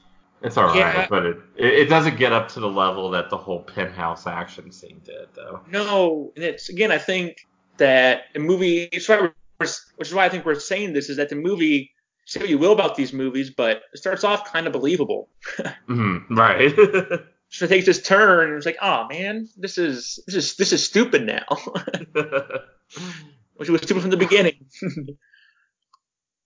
[0.42, 1.06] it's all right, Yeah.
[1.08, 4.70] but it, it it doesn't get up to the level that the whole penthouse action
[4.70, 5.60] scene did, though.
[5.70, 7.46] No, and it's again, I think
[7.78, 11.92] that the movie, which is why I think we're saying this, is that the movie,
[12.26, 15.28] say what you will about these movies, but it starts off kind of believable.
[15.88, 17.20] Mhm, right.
[17.54, 20.72] So it takes this turn, and it's like, oh man, this is this is this
[20.72, 21.44] is stupid now,
[23.56, 24.64] which was stupid from the beginning.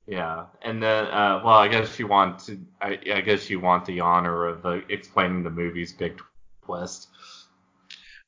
[0.09, 3.85] yeah, and then uh, well, I guess you want to, I, I guess you want
[3.87, 6.21] the honor of uh, explaining the movie's big
[6.65, 7.09] twist.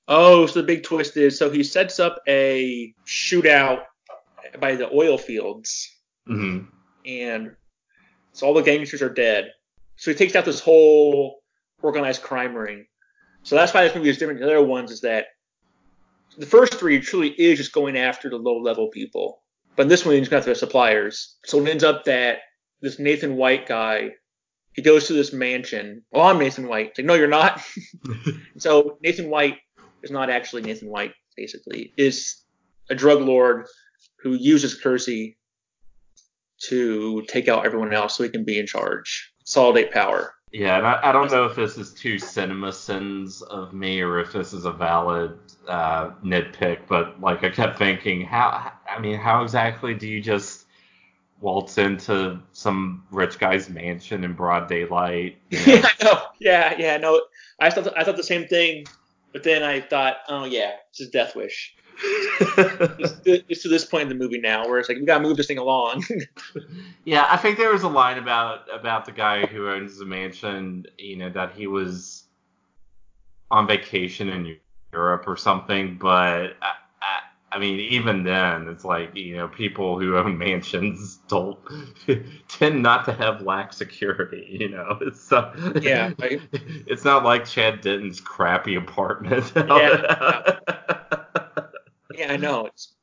[0.09, 3.83] Oh, so the big twist is, so he sets up a shootout
[4.61, 5.95] by the oil fields,
[6.27, 6.61] hmm
[7.07, 7.55] and
[8.33, 9.51] so all the gangsters are dead.
[9.97, 11.41] So he takes out this whole
[11.83, 12.87] organized crime ring.
[13.43, 15.27] So that's why this movie is different than the other ones, is that
[16.37, 19.43] the first three truly is just going after the low level people.
[19.75, 21.37] But in this one, he's going after the suppliers.
[21.45, 22.39] So it ends up that
[22.81, 24.11] this Nathan White guy,
[24.73, 26.05] he goes to this mansion.
[26.13, 26.91] Oh, I'm Nathan White.
[26.91, 27.61] It's like, no, you're not.
[28.59, 29.59] so Nathan White
[30.03, 32.43] is not actually Nathan White, basically, is
[32.91, 33.67] a drug lord
[34.23, 35.37] who uses Kersey
[36.69, 39.33] to take out everyone else so he can be in charge.
[39.39, 40.35] Consolidate power.
[40.53, 44.19] Yeah, and I, I don't know if this is too cinema sins of me or
[44.19, 45.39] if this is a valid
[45.69, 48.73] uh, nitpick, but like I kept thinking, how?
[48.89, 50.65] I mean, how exactly do you just
[51.41, 55.37] waltz into some rich guy's mansion in broad daylight?
[55.51, 55.75] you know?
[55.75, 56.23] Yeah, I know.
[56.41, 57.21] Yeah, yeah, no.
[57.61, 58.87] I thought I thought the same thing,
[59.39, 61.76] but then I thought, oh yeah, this is Death Wish.
[63.01, 65.36] It's, it's to this point in the movie now where it's like we gotta move
[65.36, 66.05] this thing along.
[67.05, 70.84] Yeah, I think there was a line about about the guy who owns the mansion,
[70.99, 72.24] you know, that he was
[73.51, 74.57] on vacation in
[74.93, 75.97] Europe or something.
[75.99, 76.57] But
[77.51, 81.59] I, I, I mean, even then, it's like you know, people who own mansions don't
[82.49, 84.57] tend not to have lack security.
[84.61, 86.41] You know, it's uh, Yeah, right.
[86.87, 89.53] It's not like Chad Denton's crappy apartment.
[89.55, 90.59] yeah,
[92.29, 92.67] I know.
[92.67, 92.95] It's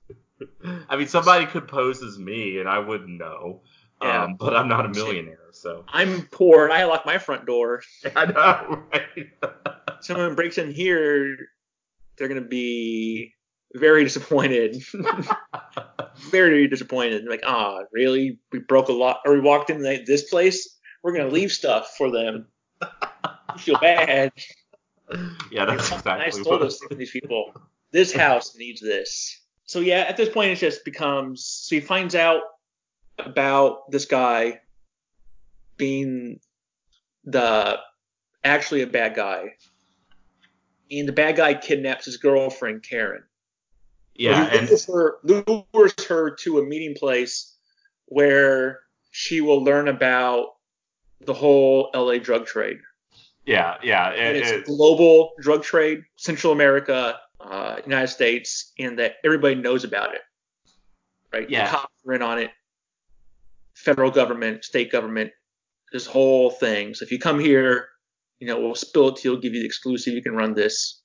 [0.89, 3.62] I mean, somebody could pose as me, and I wouldn't know.
[4.02, 4.24] Yeah.
[4.24, 5.86] Um, but I'm not a millionaire, so.
[5.88, 7.82] I'm poor and I lock my front door.
[8.16, 9.30] I know, right?
[10.02, 11.38] Someone breaks in here,
[12.18, 13.34] they're gonna be
[13.74, 14.84] very disappointed.
[16.32, 17.26] very disappointed.
[17.30, 18.39] Like, ah, really?
[18.51, 20.78] We broke a lot, or we walked in this place.
[21.03, 22.47] We're gonna leave stuff for them.
[22.82, 24.32] You feel bad.
[25.51, 26.61] yeah, that's I exactly stole what.
[26.61, 27.53] this from these people.
[27.91, 29.41] This house needs this.
[29.66, 32.41] So yeah, at this point it just becomes so he finds out
[33.20, 34.59] about this guy
[35.78, 36.39] being
[37.24, 37.78] the
[38.43, 39.55] actually a bad guy.
[40.91, 43.24] And the bad guy kidnaps his girlfriend Karen.
[44.16, 47.55] Yeah, and lures her, lures her to a meeting place
[48.05, 48.80] where
[49.11, 50.53] she will learn about
[51.22, 52.78] the whole LA drug trade.
[53.45, 54.09] yeah, yeah.
[54.09, 59.84] And it's it, global drug trade, Central America, uh, United States, and that everybody knows
[59.84, 60.22] about it.
[61.34, 61.49] Right?
[61.49, 61.66] Yeah.
[61.66, 62.51] The cops are in on it.
[63.74, 65.32] Federal government, state government,
[65.91, 66.93] this whole thing.
[66.93, 67.89] So if you come here,
[68.39, 70.53] you know, we'll spill it to you, we'll give you the exclusive, you can run
[70.53, 71.01] this.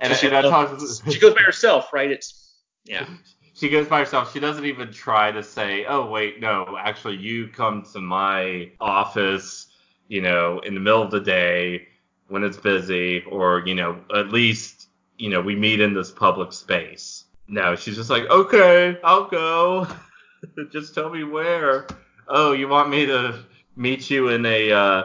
[0.00, 0.66] And, she, and I
[1.10, 2.10] she goes by herself, right?
[2.10, 2.54] It's
[2.84, 3.06] yeah.
[3.56, 4.32] She goes by herself.
[4.32, 9.68] She doesn't even try to say, "Oh, wait, no, actually, you come to my office,
[10.08, 11.86] you know, in the middle of the day
[12.26, 14.88] when it's busy, or you know, at least
[15.18, 17.24] you know, we meet in this public space.
[17.46, 19.86] No, she's just like, okay, I'll go.
[20.72, 21.86] just tell me where.
[22.26, 23.38] Oh, you want me to
[23.76, 25.02] meet you in a uh,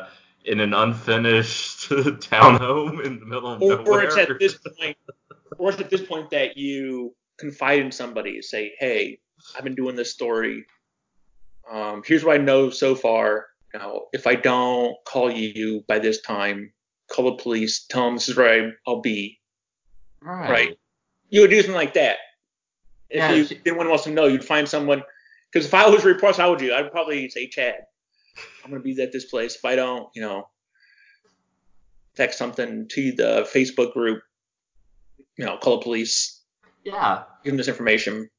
[0.50, 3.92] in an unfinished townhome in the middle of Or, nowhere?
[4.00, 4.98] or it's at this point,
[5.58, 9.20] or it's at this point that you confide in somebody, say, "Hey,
[9.56, 10.66] I've been doing this story.
[11.72, 13.46] Um, here's what I know so far.
[13.74, 16.74] Now, if I don't call you by this time,
[17.12, 17.86] call the police.
[17.86, 19.40] Tell them this is where I, I'll be.
[20.22, 20.50] right.
[20.50, 20.78] Right.
[21.30, 22.18] You would do something like that.
[23.12, 25.04] If Yeah, you she- didn't want else to know, you'd find someone.
[25.52, 26.74] Because if I was reports, I would do.
[26.74, 27.86] I'd probably say, Chad,
[28.64, 29.56] I'm gonna be at this place.
[29.56, 30.48] If I don't, you know,
[32.16, 34.22] text something to the Facebook group,
[35.38, 36.44] you know, call the police,
[36.84, 37.24] Yeah.
[37.44, 38.30] give them this information.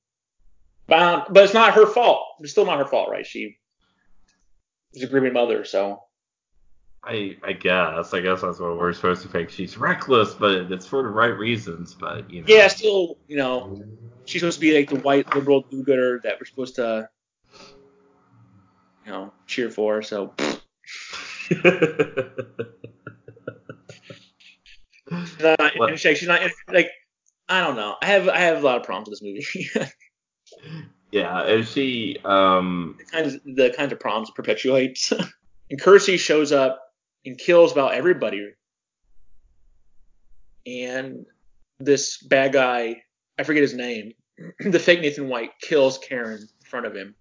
[0.86, 2.26] But, um, but it's not her fault.
[2.40, 3.26] It's still not her fault, right?
[3.26, 3.58] She
[4.92, 6.02] was a grieving mother, so
[7.02, 8.12] I I guess.
[8.12, 9.50] I guess that's what we're supposed to think.
[9.50, 11.94] She's reckless, but it's for the right reasons.
[11.94, 12.46] But you know.
[12.48, 13.82] yeah, still, you know,
[14.26, 17.08] she's supposed to be like the white liberal do-gooder that we're supposed to,
[19.10, 20.02] you know, cheer for.
[20.02, 20.32] So
[21.48, 21.64] she's
[25.40, 25.98] not, What?
[25.98, 26.90] she's not like
[27.48, 27.96] I don't know.
[28.00, 29.90] I have I have a lot of problems with this movie.
[31.10, 31.42] yeah.
[31.42, 35.12] And she um the kinds the kinds of problems perpetuates.
[35.70, 36.80] and Kersey shows up
[37.26, 38.52] and kills about everybody.
[40.66, 41.26] And
[41.80, 43.02] this bad guy,
[43.38, 44.12] I forget his name,
[44.60, 47.16] the fake Nathan White kills Karen in front of him.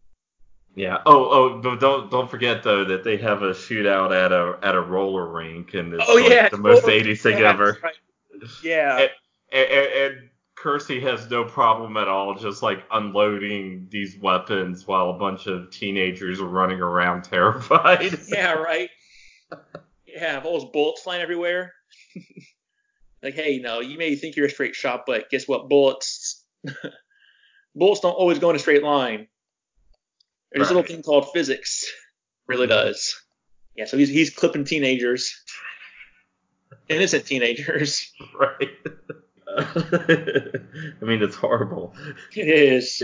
[0.80, 1.00] Yeah.
[1.06, 4.76] Oh, oh, but don't don't forget though that they have a shootout at a at
[4.76, 7.02] a roller rink, and it's Oh like yeah, the most totally.
[7.04, 7.78] 80s thing Yeah, ever.
[7.84, 7.96] right.
[8.64, 8.98] Yeah.
[8.98, 9.10] And,
[9.52, 15.18] and, and Kersey has no problem at all, just like unloading these weapons while a
[15.18, 18.20] bunch of teenagers are running around terrified.
[18.28, 18.90] yeah, right.
[20.06, 21.74] Yeah, all those bullets flying everywhere.
[23.24, 25.70] like, hey, no, you may think you're a straight shot, but guess what?
[25.70, 26.46] Bullets,
[27.76, 29.28] bullets don't always go in a straight line.
[30.52, 31.86] There's a little thing called physics.
[32.48, 33.16] Really does.
[33.76, 35.40] Yeah, so he's he's clipping teenagers,
[36.88, 38.12] innocent teenagers.
[38.40, 38.70] right.
[39.58, 41.96] I mean, it's horrible.
[42.36, 43.04] It is.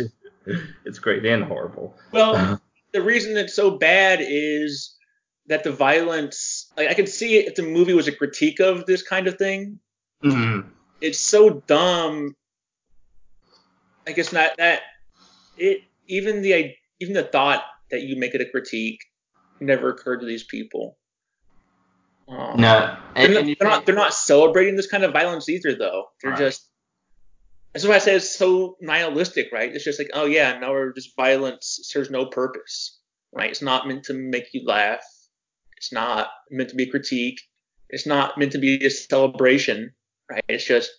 [0.85, 1.95] It's great and horrible.
[2.11, 2.61] Well,
[2.93, 4.95] the reason it's so bad is
[5.47, 6.71] that the violence.
[6.77, 9.37] Like, I could see it if the movie was a critique of this kind of
[9.37, 9.79] thing.
[10.23, 10.69] Mhm.
[11.01, 12.35] it's so dumb.
[14.07, 14.81] I guess not that
[15.57, 18.99] it even the even the thought that you make it a critique
[19.59, 20.97] never occurred to these people.
[22.27, 25.75] Um, No, they're, and, not, they're, not, they're not celebrating this kind of violence either,
[25.75, 26.05] though.
[26.21, 26.39] They're Right.
[26.39, 26.69] just
[27.75, 29.69] that's why I say it's so nihilistic, right?
[29.75, 33.01] It's just like, oh yeah, now we're just violence serves no purpose,
[33.33, 33.49] right?
[33.49, 35.03] It's not meant to make you laugh.
[35.75, 37.37] It's not meant to be a critique.
[37.89, 39.91] It's not meant to be a celebration,
[40.31, 40.41] right?
[40.47, 40.89] It's just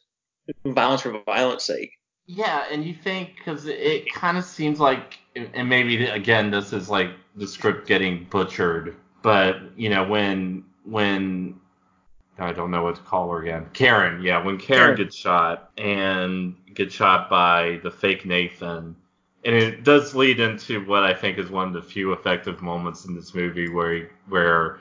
[0.66, 1.92] violence for violence sake.
[2.26, 6.88] Yeah, and you think because it, kind of seems like, and maybe again this is
[6.88, 11.60] like the script getting butchered, but you know when when
[12.38, 14.22] I don't know what to call her again, Karen.
[14.22, 14.96] Yeah, when Karen Karen.
[14.96, 18.96] gets shot and gets shot by the fake Nathan,
[19.44, 23.04] and it does lead into what I think is one of the few effective moments
[23.04, 24.80] in this movie where where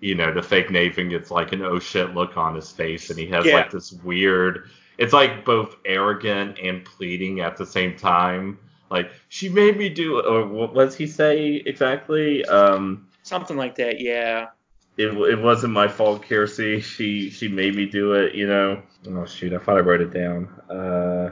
[0.00, 3.18] you know the fake Nathan gets like an oh shit look on his face, and
[3.18, 3.54] he has Yeah.
[3.54, 8.58] like this weird it's like both arrogant and pleading at the same time.
[8.90, 12.44] Like she made me do, or what does he say exactly?
[12.46, 14.48] Um, Something like that, yeah.
[14.96, 16.80] it, it wasn't my fault, Kersey.
[16.80, 18.82] She she made me do it, you know.
[19.08, 20.48] Oh shoot, I thought I wrote it down.
[20.70, 21.30] Uh,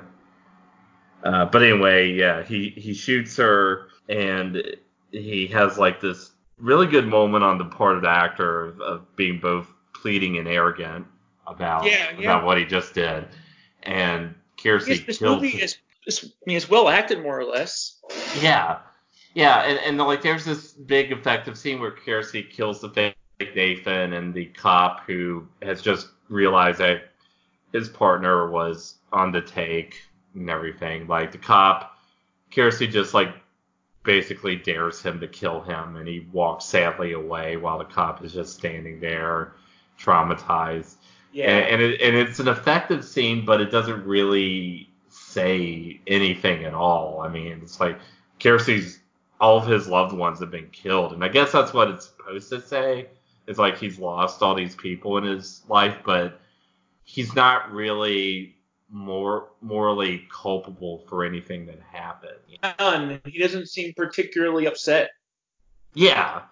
[1.22, 4.62] uh, but anyway, yeah, he he shoots her, and
[5.12, 9.16] he has like this really good moment on the part of the actor of, of
[9.16, 11.06] being both pleading and arrogant
[11.46, 12.30] about Yeah, yeah.
[12.30, 13.26] about what he just did,
[13.84, 15.42] and Kersey this kills.
[15.42, 18.00] movie is, is, I mean, it's well acted more or less.
[18.40, 18.78] Yeah,
[19.34, 24.12] yeah, and, and like there's this big effective scene where Kersey kills the fake Nathan
[24.12, 27.10] and the cop who has just realized that
[27.72, 30.00] his partner was on the take
[30.34, 31.06] and everything.
[31.06, 31.98] Like the cop,
[32.54, 33.34] Kersey just like
[34.04, 38.32] basically dares him to kill him, and he walks sadly away while the cop is
[38.32, 39.54] just standing there,
[39.98, 40.96] traumatized.
[41.34, 41.50] Yeah.
[41.50, 46.74] And, and, it, and it's an effective scene, but it doesn't really say anything at
[46.74, 47.22] all.
[47.22, 47.98] I mean, it's like
[48.38, 49.00] Kersey's
[49.40, 52.50] all of his loved ones have been killed, and I guess that's what it's supposed
[52.50, 53.08] to say.
[53.48, 56.40] It's like he's lost all these people in his life, but
[57.02, 58.54] he's not really
[58.88, 62.38] more morally culpable for anything that happened.
[62.78, 63.20] None.
[63.26, 65.10] He doesn't seem particularly upset.
[65.94, 66.42] Yeah,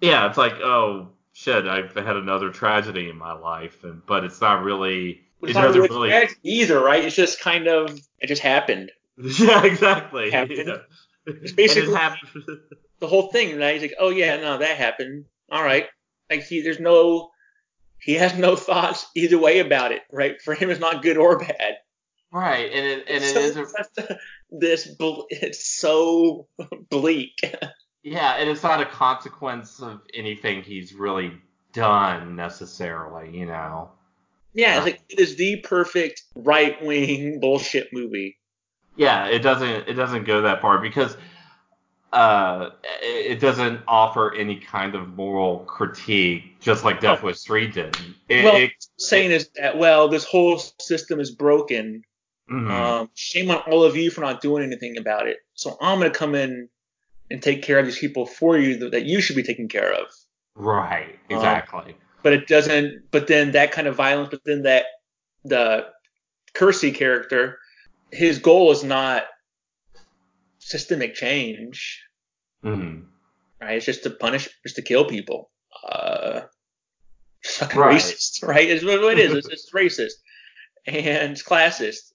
[0.00, 0.28] yeah.
[0.28, 4.62] It's like, oh shit, I've had another tragedy in my life, and but it's not
[4.64, 7.04] really It's It not doesn't really really- tragic either, right?
[7.04, 8.90] It's just kind of it just happened.
[9.18, 10.30] yeah, exactly.
[10.30, 10.62] Happened.
[10.66, 10.76] Yeah.
[11.26, 12.30] It's basically it happened.
[13.00, 13.74] the whole thing, right?
[13.74, 15.26] He's like, oh yeah, no, that happened.
[15.50, 15.86] All right.
[16.30, 17.30] Like he, there's no,
[18.00, 20.40] he has no thoughts either way about it, right?
[20.42, 21.74] For him, it's not good or bad.
[22.32, 24.12] right, and it and it So is a, it's just
[24.50, 26.48] this, ble- it's so
[26.90, 27.38] bleak.
[28.06, 31.32] Yeah, and it's not a consequence of anything he's really
[31.72, 33.90] done necessarily, you know.
[34.54, 38.38] Yeah, it's like it is the perfect right wing bullshit movie.
[38.94, 41.16] Yeah, it doesn't it doesn't go that far because
[42.12, 42.70] uh
[43.02, 47.96] it it doesn't offer any kind of moral critique, just like Death Wish 3 did.
[48.28, 52.02] It, Well, it- Saying is that well, this whole system is broken.
[52.50, 52.70] mhm.
[52.70, 55.38] Um, shame on all of you for not doing anything about it.
[55.54, 56.68] So I'm gonna come in
[57.30, 59.92] and take care of these people for you that, that you should be taking care
[59.92, 60.06] of.
[60.54, 61.96] right, um, exactly.
[62.22, 63.10] But it doesn't.
[63.10, 64.30] But then that kind of violence.
[64.30, 64.86] But then that
[65.44, 65.86] the
[66.54, 67.58] Kersey character,
[68.10, 69.24] his goal is not
[70.58, 72.02] systemic change.
[72.64, 73.06] Mhm.
[73.60, 73.76] Right?
[73.76, 75.50] It's just to punish, just to kill people.
[75.86, 76.42] Uh,
[77.44, 77.96] fucking Right.
[78.00, 78.68] racist, right?
[78.68, 79.32] It's what it is.
[79.34, 80.14] It's, it's racist
[80.86, 82.12] and it's classist,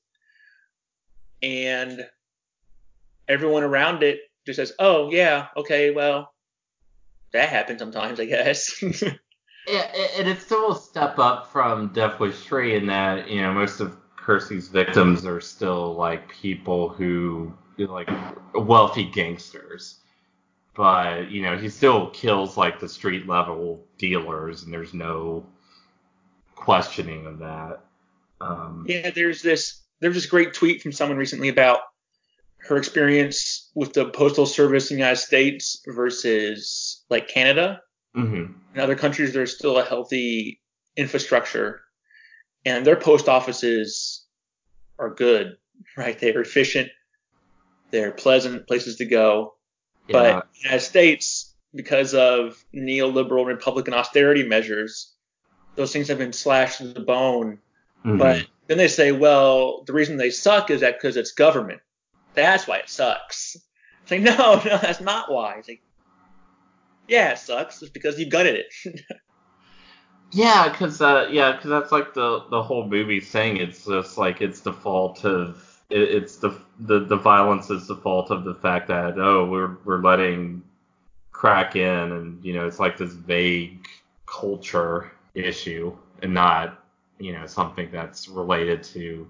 [1.42, 2.06] and
[3.28, 6.34] everyone around it just says, "Oh yeah, okay, well,
[7.34, 8.84] that happens sometimes, I guess."
[9.68, 13.54] Yeah, and it's still a step up from Death Wish 3 in that, you know,
[13.54, 18.10] most of Kersey's victims are still like people who, like
[18.54, 20.00] wealthy gangsters.
[20.76, 25.46] But, you know, he still kills like the street level dealers and there's no
[26.56, 27.82] questioning of that.
[28.40, 31.82] Um, yeah, there's this there's this great tweet from someone recently about
[32.72, 37.82] her experience with the postal service in the United States versus like Canada.
[38.16, 38.54] mhm.
[38.74, 40.60] in other countries there's still a healthy
[40.98, 41.82] infrastructure
[42.66, 44.26] and their post offices
[45.00, 45.56] are good
[45.98, 46.90] right they're efficient
[47.92, 49.54] they're pleasant places to go
[50.08, 50.14] Yeah.
[50.14, 55.14] but in the united states because of neoliberal republican austerity measures
[55.76, 57.60] those things have been slashed to the bone
[58.06, 58.18] Mhm.
[58.18, 61.82] but then they say well the reason they suck is that because it's government
[62.34, 63.56] that's why it sucks.
[64.04, 65.56] It's like no no that's not why.
[65.60, 65.82] It's like
[67.08, 67.82] yeah it sucks.
[67.82, 69.02] It's because you gutted it.
[70.32, 73.58] Yeah, because uh, yeah, 'cause that's like the the whole movie thing.
[73.58, 77.98] It's just like it's the fault of it, it's the the the violence is the
[77.98, 80.64] fault of the fact that oh we're we're letting
[81.32, 83.88] crack in and you know it's like this vague
[84.26, 86.84] culture issue and not
[87.20, 89.28] you know something that's related to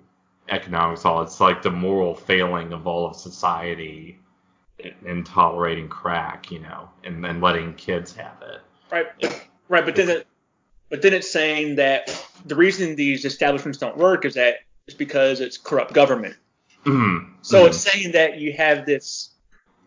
[0.50, 1.06] economics.
[1.06, 4.20] All it's like the moral failing of all of society
[4.80, 8.62] in, in tolerating crack, you know, and then letting kids have it.
[8.92, 9.08] Right,
[9.70, 9.86] right.
[9.86, 10.28] But then, it,
[10.90, 14.56] but then it's saying that the reason these establishments don't work is that
[14.88, 16.36] it's because it's corrupt government.
[16.84, 17.34] Mhm.
[17.42, 17.68] So Mhm.
[17.68, 19.30] it's saying that you have this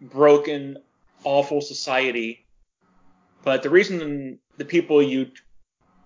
[0.01, 0.79] broken,
[1.25, 2.47] awful society,
[3.43, 5.31] but the reason the people you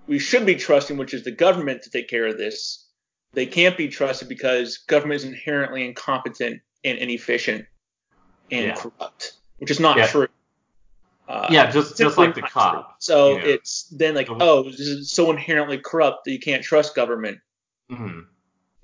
[0.06, 2.87] we should be trusting, which is the government, to take care of this,
[3.32, 7.66] they can't be trusted because government is inherently incompetent and inefficient
[8.50, 8.74] and Yeah.
[8.74, 10.06] corrupt, which is not Yeah.
[10.06, 10.28] true.
[11.28, 12.96] Uh, Yeah, just just like the cop.
[13.00, 13.44] So you know.
[13.44, 14.38] it's then like, Mhm.
[14.40, 17.38] oh, this is so inherently corrupt that you can't trust government.
[17.90, 18.26] Mhm.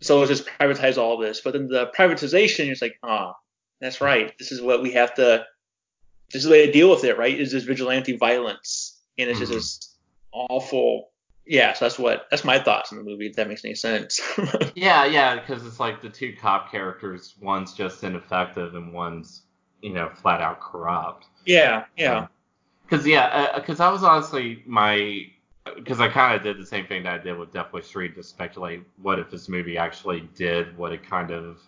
[0.00, 1.40] So let's just privatize all this.
[1.40, 3.34] But then the privatization is like, ah,
[3.80, 4.36] that's right.
[4.38, 5.46] This is what we have to.
[6.30, 7.38] This is the way to deal with it, right?
[7.38, 9.46] Is this vigilante violence, and it's Mhm.
[9.46, 9.96] just this
[10.32, 11.13] awful.
[11.46, 13.26] Yeah, so that's what that's my thoughts on the movie.
[13.26, 14.20] If that makes any sense.
[14.74, 19.42] Yeah, yeah, because it's like the two cop characters, one's just ineffective and one's,
[19.82, 21.26] you know, flat out corrupt.
[21.46, 22.26] yeah, yeah,
[22.84, 25.26] Because yeah, because I was honestly my,
[25.76, 28.10] because I kind of did the same thing that I did with Death Wish 3
[28.14, 31.58] to speculate what if this movie actually did what it kind of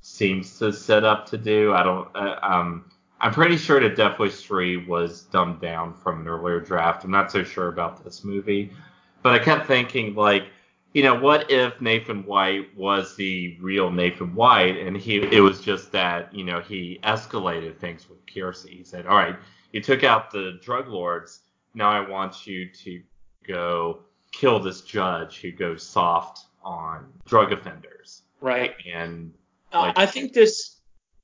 [0.00, 1.72] seems to set up to do.
[1.74, 6.22] I don't, uh, um, I'm pretty sure that Death Wish 3 was dumbed down from
[6.22, 7.04] an earlier draft.
[7.04, 8.72] I'm not so sure about this movie,
[9.22, 10.44] but I kept thinking like,
[10.92, 15.60] you know, what if Nathan White was the real Nathan White and he it was
[15.60, 18.76] just that, you know, he escalated things with Kersey.
[18.76, 19.36] He said, All right,
[19.72, 21.40] you took out the drug lords,
[21.74, 23.02] now I want you to
[23.46, 24.00] go
[24.32, 28.22] kill this judge who goes soft on drug offenders.
[28.40, 28.74] right.
[28.92, 29.32] And
[29.72, 30.78] Uh, I think this,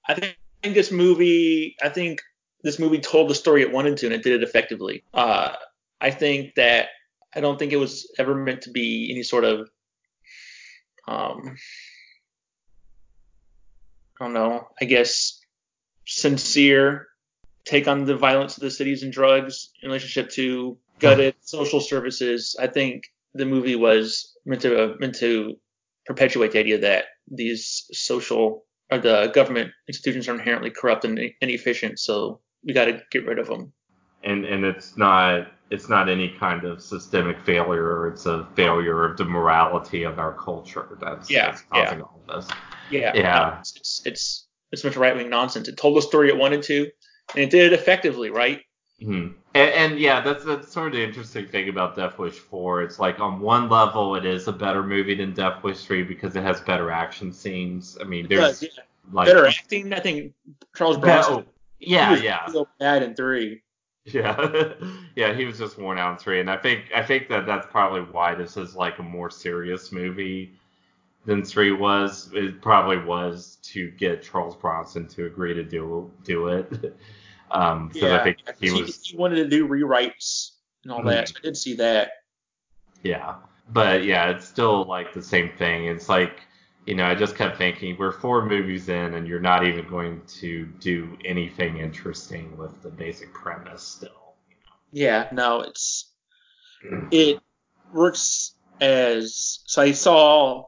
[0.09, 2.21] I think this movie, I think
[2.63, 5.03] this movie told the story it wanted to, and it did it effectively.
[5.13, 5.53] Uh,
[6.01, 6.89] I think that
[7.37, 9.69] I don't think it was ever meant to be any sort of,
[11.07, 11.57] um,
[14.19, 15.39] I don't know, I guess
[16.07, 17.09] sincere
[17.67, 22.57] take on the violence of the cities and drugs in relationship to gutted social services.
[22.59, 23.05] I think
[23.35, 25.59] the movie was meant to meant to
[26.07, 31.99] perpetuate the idea that these social or the government institutions are inherently corrupt and inefficient,
[31.99, 33.73] so we got to get rid of them.
[34.25, 38.09] And and it's not it's not any kind of systemic failure.
[38.09, 42.05] It's a failure of the morality of our culture that's, Yeah, that's causing yeah.
[42.05, 42.53] all of this.
[42.91, 43.59] Yeah, Yeah.
[43.61, 44.47] it's it's it's,
[44.85, 45.69] it's a right wing nonsense.
[45.69, 46.91] It told the story it wanted to,
[47.35, 48.63] and it did it effectively, right?
[49.03, 49.35] Mhm.
[49.55, 52.83] And, and yeah, that's that's sort of the interesting thing about Death Wish 4.
[52.83, 56.37] It's like on one level, it is a better movie than Death Wish 3 because
[56.37, 57.99] it has better action scenes.
[58.01, 58.83] I mean, there's But, yeah,
[59.13, 59.93] like better acting.
[59.93, 60.33] I think
[60.77, 61.35] Charles Yeah, Bronson.
[61.35, 61.45] oh,
[61.81, 62.47] yeah, yeah.
[62.79, 63.63] bad in three.
[64.07, 64.73] Yeah,
[65.17, 67.67] yeah, he was just worn out in three, and I think I think that that's
[67.67, 70.53] probably why this is like a more serious movie
[71.25, 72.31] than three was.
[72.33, 76.97] It probably was to get Charles Bronson to agree to do do it,
[77.51, 80.53] um, because I think he he, was he wanted to do rewrites
[80.85, 81.29] and all that.
[81.29, 82.13] So I did see that.
[83.03, 83.35] yeah,
[83.73, 85.87] but yeah, it's still like the same thing.
[85.87, 86.43] It's like
[86.87, 90.23] you know, I just kept thinking we're four movies in, and you're not even going
[90.41, 94.35] to do anything interesting with the basic premise still.
[94.91, 96.13] Yeah, no, it's
[97.11, 97.41] it
[97.93, 100.65] works as so I saw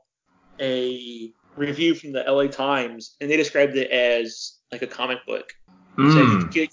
[0.61, 5.53] a review from the LA Times and they described it as like a comic book.
[6.07, 6.71] So you Mm, could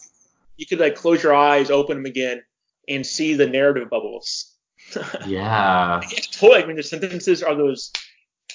[0.57, 2.43] you could like close your eyes, open them again,
[2.89, 4.55] and see the narrative bubbles.
[5.19, 6.11] yeah.
[6.11, 7.91] it's totally I mean the sentences are those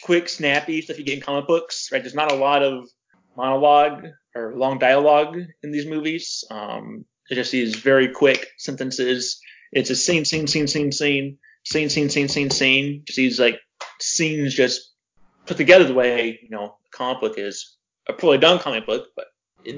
[0.02, 2.02] quick, snappy stuff you get in comic books, right?
[2.02, 2.89] There's not a lot of
[3.36, 6.44] monologue or long dialogue in these movies.
[6.51, 9.40] Um, it's just these very quick sentences.
[9.72, 13.02] It's a scene, scene, scene, scene, scene, scene, scene, scene, scene, scene.
[13.06, 13.60] Just these like
[14.01, 14.93] scenes just
[15.47, 17.77] put together the way you know a comic book is.
[18.09, 19.27] A poorly done comic book, but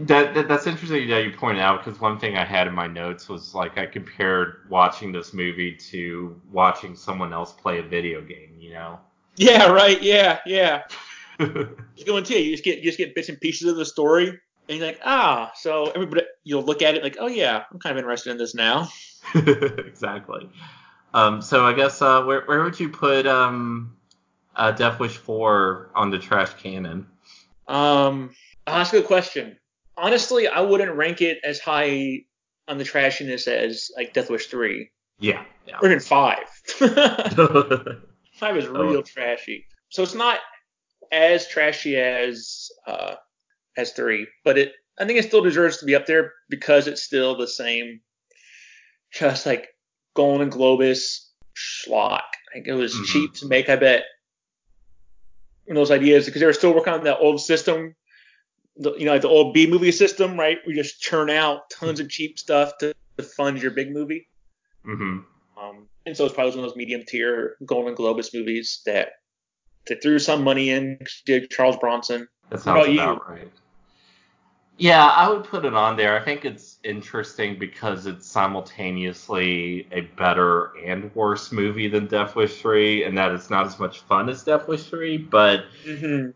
[0.06, 2.86] That, that that's interesting that you pointed out because one thing I had in my
[2.86, 8.22] notes was like I compared watching this movie to watching someone else play a video
[8.22, 8.56] game.
[8.58, 9.00] You know.
[9.36, 10.82] Yeah, right, yeah, yeah.
[11.38, 12.40] It's going to you.
[12.40, 15.00] You just get you just get bits and pieces of the story, and you're like,
[15.04, 15.50] ah.
[15.56, 18.54] So everybody, you'll look at it like, oh yeah, I'm kind of interested in this
[18.54, 18.88] now.
[19.34, 20.48] exactly.
[21.14, 23.96] Um, so I guess uh, where where would you put um,
[24.56, 27.06] uh, Death Wish 4 on the trash cannon?
[27.68, 28.34] Um,
[28.92, 29.58] you a question.
[29.96, 32.24] Honestly, I wouldn't rank it as high
[32.68, 35.44] on the trashiness as like Death Wish three Yeah.
[35.66, 35.78] Yeah.
[35.80, 36.44] or even five.
[38.42, 38.54] Mm-hmm.
[38.54, 38.90] five is Oh.
[38.90, 39.66] real trashy.
[39.88, 40.40] So it's not
[41.10, 43.16] as trashy as uh,
[43.76, 47.02] as three, but it I think it still deserves to be up there because it's
[47.02, 48.00] still the same,
[49.12, 49.68] just like
[50.14, 51.18] Golan-Globus
[51.56, 52.22] schlock.
[52.54, 53.06] Like it was Mhm.
[53.06, 54.04] cheap to make, I bet.
[55.66, 57.94] And those ideas because they were still working on that old system,
[58.76, 60.58] the, you know, like the old B movie system, right?
[60.66, 64.28] We just churn out tons of cheap stuff to, to fund your big movie.
[64.84, 65.20] hmm
[65.56, 69.08] Um, and so it's probably one of those medium tier Golan-Globus movies that
[69.86, 70.98] they threw some money in.
[71.26, 72.28] Did Charles Bronson?
[72.50, 73.50] That sounds about about right.
[74.78, 76.18] Yeah, I would put it on there.
[76.18, 82.60] I think it's interesting because it's simultaneously a better and worse movie than Death Wish
[82.60, 86.30] 3, and that it's not as much fun as Death Wish 3, but Mm-hmm.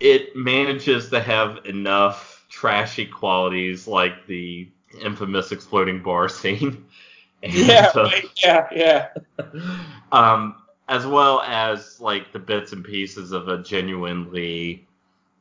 [0.00, 4.68] it manages to have enough trashy qualities like the
[5.02, 6.84] infamous exploding bar scene.
[7.42, 8.24] And, Yeah, right.
[8.42, 9.08] Yeah, yeah.
[10.12, 10.56] um,
[10.88, 14.86] as well as like the bits and pieces of a genuinely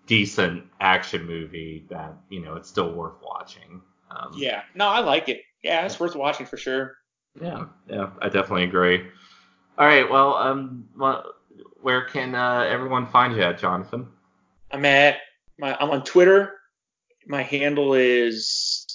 [0.05, 3.81] decent action movie that you know it's still worth watching.
[4.11, 4.61] Um, Yeah.
[4.75, 5.41] No, I like it.
[5.63, 6.95] Yeah, it's worth watching for sure.
[7.41, 9.07] yeah, yeah, I definitely agree.
[9.77, 10.87] All right, well, um,
[11.81, 14.07] where can uh, everyone find you at, Jonathan?
[14.71, 15.17] I'm at
[15.59, 16.53] my I'm on Twitter.
[17.27, 18.85] My handle is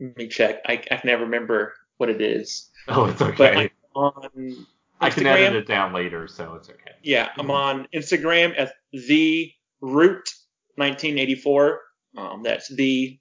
[0.00, 0.60] let me check.
[0.66, 2.68] I, I can never remember what it is.
[2.88, 3.70] Oh, it's But okay.
[3.94, 4.66] I'm on
[5.00, 6.90] I can edit it down later, so it's okay.
[7.04, 10.28] Yeah, I'm on Instagram at the root
[10.74, 11.80] 1984.
[12.16, 13.20] Um, that's the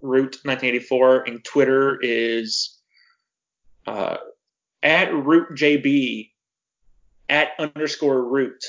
[0.00, 2.78] root 1984, and Twitter is
[3.86, 4.16] uh,
[4.82, 6.30] at root jb
[7.28, 8.64] at underscore root.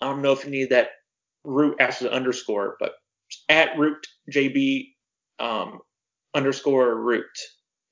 [0.00, 0.88] I don't know if you need that
[1.44, 2.92] root after the underscore, but
[3.50, 4.88] at root jb
[5.38, 5.80] um,
[6.32, 7.26] underscore root.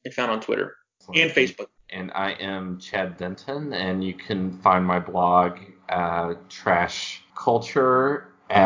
[0.05, 0.77] And found on Twitter
[1.15, 1.69] and Facebook.
[1.91, 5.59] and I am Chad Denton, and you can find my blog,
[5.89, 8.30] uh, Trash Culture,